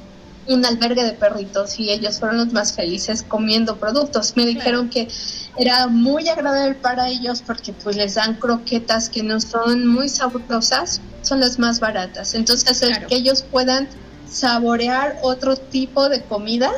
un 0.49 0.65
albergue 0.65 1.03
de 1.03 1.13
perritos 1.13 1.79
y 1.81 1.91
ellos 1.91 2.21
fueron 2.21 2.39
los 2.39 2.53
más 2.53 2.73
felices 2.75 3.25
comiendo 3.27 3.77
productos. 3.77 4.35
Me 4.37 4.47
dijeron 4.47 4.89
que 4.89 5.09
era 5.57 5.89
muy 5.89 6.29
agradable 6.29 6.75
para 6.75 7.09
ellos 7.09 7.43
porque 7.45 7.73
pues 7.73 7.97
les 7.97 8.15
dan 8.15 8.35
croquetas 8.35 9.09
que 9.09 9.23
no 9.23 9.41
son 9.41 9.87
muy 9.87 10.09
sabrosas, 10.09 11.01
son 11.23 11.41
las 11.41 11.59
más 11.59 11.81
baratas. 11.81 12.35
Entonces 12.35 12.83
el 12.83 13.07
que 13.07 13.17
ellos 13.17 13.43
puedan 13.43 13.89
saborear 14.29 15.19
otro 15.23 15.57
tipo 15.57 16.09
de 16.09 16.23
comida 16.23 16.71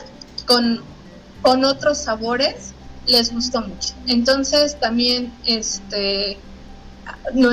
con, 0.46 0.82
con 1.42 1.64
otros 1.64 1.98
sabores 1.98 2.72
les 3.06 3.32
gustó 3.32 3.62
mucho. 3.62 3.94
Entonces 4.06 4.78
también 4.78 5.32
este 5.46 6.38
no, 7.34 7.50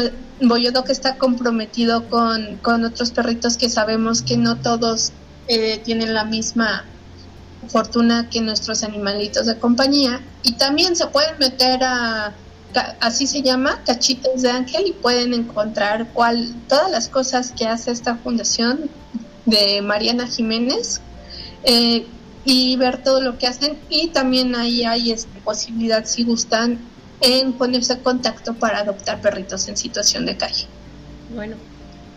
que 0.84 0.92
está 0.92 1.18
comprometido 1.18 2.10
con, 2.10 2.58
con, 2.58 2.84
otros 2.84 3.12
perritos 3.12 3.58
que 3.58 3.70
sabemos 3.70 4.22
que 4.22 4.38
no 4.38 4.58
todos 4.58 5.12
eh, 5.48 5.82
tienen 5.84 6.14
la 6.14 6.26
misma 6.26 6.86
fortuna 7.68 8.30
que 8.30 8.42
nuestros 8.42 8.84
animalitos 8.84 9.46
de 9.46 9.58
compañía 9.58 10.22
y 10.44 10.54
también 10.54 10.96
se 10.96 11.08
pueden 11.08 11.38
meter 11.40 11.84
a 11.84 12.34
así 13.00 13.26
se 13.26 13.42
llama 13.42 13.82
cachitos 13.86 14.42
de 14.42 14.52
ángel 14.52 14.88
y 14.88 14.92
pueden 14.92 15.34
encontrar 15.34 16.08
todas 16.68 16.92
las 16.92 17.08
cosas 17.08 17.54
que 17.54 17.68
hace 17.68 17.92
esta 17.92 18.16
fundación 18.16 18.90
de 19.46 19.82
Mariana 19.82 20.28
Jiménez 20.28 21.00
eh, 21.64 22.06
y 22.46 22.76
ver 22.78 23.04
todo 23.04 23.22
lo 23.22 23.38
que 23.38 23.48
hacen 23.48 23.78
y 23.90 24.10
también 24.10 24.56
ahí 24.56 24.86
hay 24.86 25.12
esta 25.12 25.40
posibilidad 25.40 26.06
si 26.06 26.24
gustan 26.24 26.80
en 27.22 27.54
ponerse 27.54 27.94
en 27.94 28.00
contacto 28.00 28.54
para 28.54 28.80
adoptar 28.80 29.20
perritos 29.20 29.68
en 29.68 29.76
situación 29.76 30.26
de 30.26 30.38
calle. 30.38 30.68
Bueno, 31.34 31.56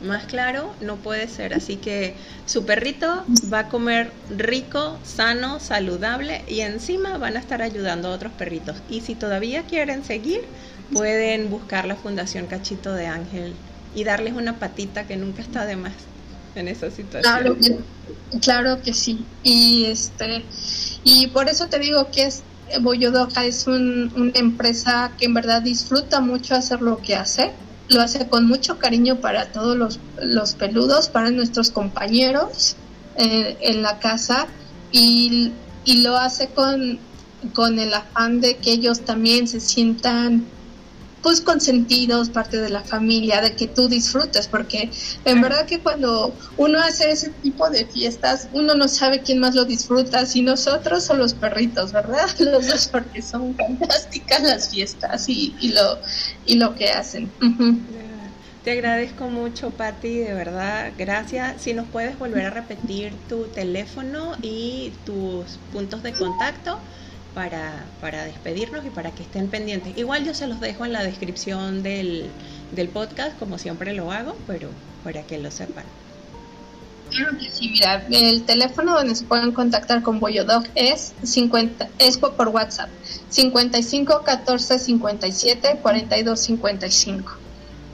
más 0.03 0.27
claro 0.27 0.75
no 0.83 0.97
puede 0.97 1.29
ser, 1.29 1.55
así 1.55 1.77
que 1.77 2.15
su 2.45 2.67
perrito 2.67 3.25
va 3.53 3.61
a 3.61 3.69
comer 3.69 4.13
rico, 4.29 4.99
sano, 5.03 5.61
saludable 5.61 6.45
y 6.47 6.61
encima 6.61 7.17
van 7.17 7.37
a 7.37 7.41
estar 7.41 7.63
ayudando 7.63 8.09
a 8.09 8.13
otros 8.13 8.33
perritos. 8.35 8.77
Y 8.91 9.01
si 9.01 9.15
todavía 9.15 9.63
quieren 9.63 10.05
seguir, 10.05 10.43
pueden 10.93 11.49
buscar 11.49 11.87
la 11.87 11.97
Fundación 11.97 12.47
Cachito 12.47 12.93
de 12.93 13.07
Ángel 13.07 13.55
y 13.95 14.05
darles 14.05 14.35
una 14.35 14.59
patita 14.59 15.07
que 15.07 15.17
nunca 15.17 15.41
está 15.41 15.65
de 15.65 15.77
más 15.77 15.95
en 16.55 16.69
esa 16.69 16.91
situación. 16.91 17.23
Claro 17.23 17.57
que, 17.59 18.39
claro 18.41 18.83
que 18.83 18.95
sí. 18.95 19.25
Y 19.43 19.87
este 19.87 20.45
y 21.05 21.29
por 21.29 21.49
eso 21.49 21.69
te 21.69 21.79
digo 21.79 22.11
que 22.11 22.25
es 22.25 22.43
Boyodoja 22.81 23.45
es 23.45 23.67
una 23.67 24.33
empresa 24.35 25.13
que 25.19 25.25
en 25.25 25.35
verdad 25.35 25.63
disfruta 25.63 26.21
mucho 26.21 26.55
hacer 26.55 26.83
lo 26.83 26.99
que 26.99 27.17
hace. 27.17 27.53
Lo 27.89 28.03
hace 28.03 28.29
con 28.29 28.47
mucho 28.47 28.79
cariño 28.79 29.21
para 29.21 29.51
todos 29.51 29.75
los, 29.75 29.99
los 30.21 30.53
peludos, 30.53 31.09
para 31.09 31.31
nuestros 31.31 31.71
compañeros 31.71 32.77
eh, 33.17 33.57
en 33.63 33.81
la 33.81 33.99
casa 33.99 34.47
y, 34.93 35.53
y 35.87 36.03
lo 36.03 36.19
hace 36.19 36.49
con, 36.49 36.99
con 37.55 37.79
el 37.79 37.95
afán 37.95 38.43
de 38.43 38.59
que 38.59 38.73
ellos 38.73 39.01
también 39.01 39.49
se 39.49 39.61
sientan 39.61 40.45
pues 41.23 41.41
consentidos, 41.41 42.31
parte 42.31 42.59
de 42.59 42.69
la 42.69 42.83
familia, 42.83 43.41
de 43.41 43.55
que 43.55 43.67
tú 43.67 43.89
disfrutes, 43.89 44.47
porque 44.47 44.91
en 45.25 45.41
verdad 45.41 45.67
que 45.67 45.81
cuando 45.81 46.35
uno 46.57 46.81
hace 46.81 47.11
ese 47.11 47.31
tipo 47.43 47.69
de 47.71 47.87
fiestas, 47.87 48.49
uno 48.53 48.75
no 48.75 48.89
sabe 48.89 49.23
quién 49.23 49.39
más 49.39 49.55
lo 49.55 49.65
disfruta, 49.65 50.27
si 50.27 50.43
nosotros 50.43 51.09
o 51.11 51.15
los 51.15 51.35
perritos, 51.35 51.93
¿verdad? 51.93 52.29
Los 52.39 52.67
dos, 52.69 52.89
porque 52.89 53.21
son 53.21 53.55
fantásticas 53.55 54.43
las 54.43 54.71
fiestas 54.71 55.29
y, 55.29 55.55
y 55.61 55.73
lo, 55.73 55.99
y 56.47 56.55
lo 56.55 56.75
que 56.75 56.91
hacen. 56.91 57.31
Te 58.65 58.73
agradezco 58.73 59.29
mucho, 59.29 59.71
Patti, 59.71 60.19
de 60.19 60.35
verdad, 60.35 60.93
gracias. 60.97 61.63
Si 61.63 61.75
nos 61.75 61.89
puedes 61.89 62.19
volver 62.19 62.47
a 62.47 62.51
repetir 62.51 63.13
tu 63.29 63.45
teléfono 63.45 64.37
y 64.43 64.93
tus 65.05 65.59
puntos 65.73 66.03
de 66.03 66.13
contacto 66.13 66.79
para, 68.01 68.25
despedirnos 68.25 68.85
y 68.85 68.91
para 68.91 69.13
que 69.13 69.23
estén 69.23 69.47
pendientes. 69.49 69.97
Igual 69.97 70.25
yo 70.25 70.35
se 70.35 70.49
los 70.49 70.61
dejo 70.61 70.85
en 70.85 70.93
la 70.93 71.05
descripción 71.05 71.85
del, 71.85 72.31
del 72.73 72.89
podcast, 72.89 73.39
como 73.39 73.59
siempre 73.59 73.93
lo 73.93 74.11
hago, 74.11 74.37
pero 74.49 74.69
para 75.05 75.23
que 75.23 75.39
lo 75.39 75.53
sepan. 75.53 75.85
Claro 77.11 77.39
que 77.39 77.49
sí, 77.49 77.71
mira, 77.71 78.05
el 78.11 78.43
teléfono 78.43 78.95
donde 78.95 79.15
se 79.15 79.25
pueden 79.25 79.53
contactar 79.53 80.03
con 80.03 80.19
Boyodog 80.19 80.65
es 80.75 81.15
50, 81.23 81.89
es 81.99 82.19
por 82.19 82.49
WhatsApp, 82.49 82.91
55 83.29 84.23
14 84.25 84.79
57 84.81 85.79
42 85.81 86.41
55. 86.41 87.33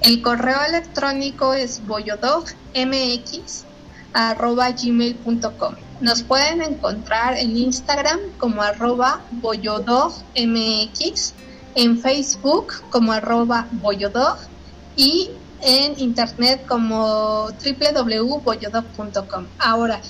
El 0.00 0.22
correo 0.22 0.58
electrónico 0.66 1.54
es 1.54 1.86
boyodogmx 1.86 3.64
arroba 4.14 4.70
gmail.com. 4.70 5.74
Nos 6.00 6.22
pueden 6.22 6.62
encontrar 6.62 7.36
en 7.36 7.56
Instagram 7.56 8.20
como 8.38 8.62
arroba 8.62 9.20
boyodogmx, 9.30 11.34
en 11.74 11.98
Facebook 11.98 12.74
como 12.90 13.12
arroba 13.12 13.68
boyodog 13.72 14.38
y 14.96 15.30
en 15.60 15.98
internet 15.98 16.64
como 16.66 17.48
www.boyodog.com. 17.48 19.46
Ahora, 19.58 20.00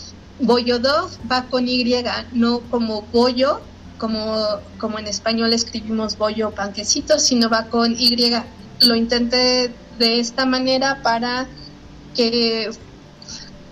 boyodog 0.40 1.10
va 1.30 1.44
con 1.44 1.68
Y, 1.68 1.94
no 2.32 2.60
como 2.70 3.02
bollo, 3.02 3.60
como, 3.98 4.36
como 4.78 4.98
en 4.98 5.06
español 5.06 5.52
escribimos 5.52 6.18
bollo 6.18 6.50
panquecito, 6.50 7.18
sino 7.18 7.48
va 7.48 7.66
con 7.66 7.92
Y. 7.92 8.32
Lo 8.80 8.94
intenté 8.94 9.72
de 9.98 10.18
esta 10.18 10.44
manera 10.44 11.00
para 11.02 11.46
que 12.14 12.70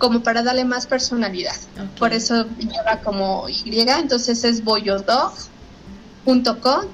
como 0.03 0.21
para 0.25 0.43
darle 0.43 0.65
más 0.65 0.89
personalidad. 0.89 1.55
Por 1.97 2.13
eso 2.13 2.45
lleva 2.59 3.01
como 3.05 3.49
Y, 3.49 3.79
entonces 3.79 4.43
es 4.43 4.65
boyodog.com 4.65 5.37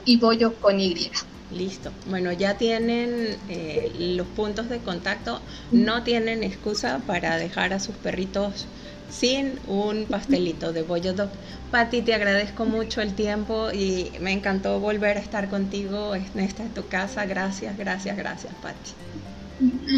y 0.04 0.18
bollo 0.18 0.54
con 0.60 0.78
Y. 0.78 1.10
Listo. 1.50 1.90
Bueno, 2.10 2.32
ya 2.32 2.58
tienen 2.58 3.38
eh, 3.48 3.90
los 3.98 4.26
puntos 4.26 4.68
de 4.68 4.80
contacto. 4.80 5.40
No 5.72 6.02
tienen 6.02 6.42
excusa 6.42 7.00
para 7.06 7.38
dejar 7.38 7.72
a 7.72 7.80
sus 7.80 7.96
perritos 7.96 8.66
sin 9.08 9.58
un 9.66 10.04
pastelito 10.04 10.74
de 10.74 10.82
bollo 10.82 11.14
dog. 11.14 11.30
Pati, 11.70 12.02
te 12.02 12.12
agradezco 12.12 12.66
mucho 12.66 13.00
el 13.00 13.14
tiempo 13.14 13.70
y 13.72 14.12
me 14.20 14.32
encantó 14.32 14.80
volver 14.80 15.16
a 15.16 15.20
estar 15.20 15.48
contigo 15.48 16.14
en 16.14 16.40
esta 16.40 16.64
tu 16.74 16.86
casa. 16.88 17.24
Gracias, 17.24 17.74
gracias, 17.78 18.18
gracias, 18.18 18.52
Pati. 18.60 18.92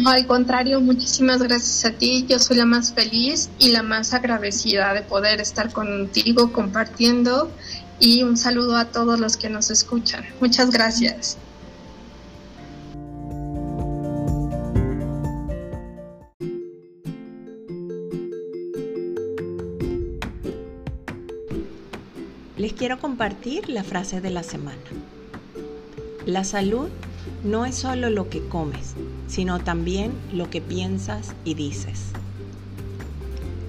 Al 0.05 0.25
contrario, 0.25 0.81
muchísimas 0.81 1.41
gracias 1.41 1.85
a 1.85 1.95
ti. 1.95 2.25
Yo 2.27 2.39
soy 2.39 2.57
la 2.57 2.65
más 2.65 2.93
feliz 2.93 3.49
y 3.59 3.69
la 3.69 3.83
más 3.83 4.13
agradecida 4.13 4.93
de 4.93 5.01
poder 5.01 5.39
estar 5.39 5.71
contigo 5.71 6.51
compartiendo 6.51 7.51
y 7.99 8.23
un 8.23 8.37
saludo 8.37 8.75
a 8.77 8.85
todos 8.85 9.19
los 9.19 9.37
que 9.37 9.49
nos 9.49 9.69
escuchan. 9.69 10.25
Muchas 10.39 10.71
gracias. 10.71 11.37
Les 22.57 22.73
quiero 22.73 22.99
compartir 22.99 23.69
la 23.69 23.83
frase 23.83 24.21
de 24.21 24.29
la 24.29 24.43
semana. 24.43 24.77
La 26.25 26.43
salud 26.43 26.89
no 27.43 27.65
es 27.65 27.75
solo 27.75 28.09
lo 28.11 28.29
que 28.29 28.47
comes, 28.47 28.93
sino 29.31 29.59
también 29.59 30.11
lo 30.33 30.49
que 30.49 30.61
piensas 30.61 31.33
y 31.45 31.53
dices. 31.53 32.11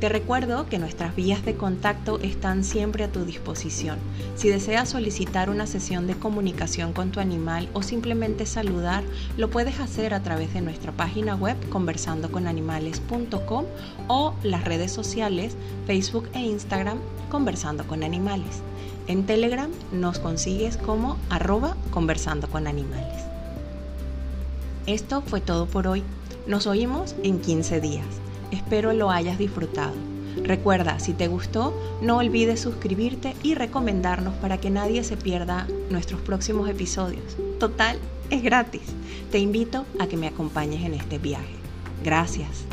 Te 0.01 0.09
recuerdo 0.09 0.67
que 0.67 0.81
nuestras 0.81 1.15
vías 1.15 1.45
de 1.45 1.55
contacto 1.55 2.19
están 2.19 2.65
siempre 2.65 3.05
a 3.05 3.13
tu 3.13 3.25
disposición. 3.25 4.01
Si 4.35 4.49
deseas 4.49 4.89
solicitar 4.89 5.49
una 5.49 5.69
sesión 5.69 6.09
de 6.09 6.17
comunicación 6.17 6.93
con 6.93 7.13
tu 7.13 7.21
animal 7.21 7.69
o 7.73 7.85
simplemente 7.85 8.45
saludar, 8.45 9.05
lo 9.37 9.49
puedes 9.49 9.79
hacer 9.79 10.13
a 10.13 10.21
través 10.21 10.53
de 10.55 10.61
nuestra 10.61 10.91
página 10.91 11.37
web 11.37 11.57
conversandoconanimales.com 11.69 13.65
o 14.09 14.35
las 14.43 14.65
redes 14.65 14.91
sociales 14.91 15.57
Facebook 15.87 16.29
e 16.35 16.41
Instagram 16.41 16.99
Conversando 17.31 17.87
con 17.87 18.03
Animales. 18.03 18.61
En 19.07 19.25
Telegram 19.25 19.71
nos 19.93 20.19
consigues 20.19 20.79
como 20.79 21.17
arroba 21.31 21.77
conversando 21.93 22.49
con 22.49 22.67
animales. 22.67 23.32
Esto 24.87 25.23
fue 25.23 25.41
todo 25.41 25.67
por 25.67 25.87
hoy. 25.87 26.03
Nos 26.47 26.67
oímos 26.67 27.15
en 27.23 27.41
15 27.41 27.81
días. 27.81 28.07
Espero 28.51 28.93
lo 28.93 29.11
hayas 29.11 29.39
disfrutado. 29.39 29.95
Recuerda, 30.43 30.99
si 30.99 31.13
te 31.13 31.29
gustó, 31.29 31.73
no 32.01 32.17
olvides 32.17 32.61
suscribirte 32.61 33.37
y 33.43 33.55
recomendarnos 33.55 34.35
para 34.35 34.59
que 34.59 34.71
nadie 34.71 35.05
se 35.05 35.17
pierda 35.17 35.69
nuestros 35.91 36.21
próximos 36.21 36.69
episodios. 36.69 37.37
Total, 37.61 37.99
es 38.31 38.43
gratis. 38.43 38.83
Te 39.31 39.39
invito 39.39 39.87
a 40.01 40.07
que 40.07 40.17
me 40.17 40.27
acompañes 40.27 40.85
en 40.85 40.95
este 40.95 41.19
viaje. 41.19 41.55
Gracias. 42.03 42.65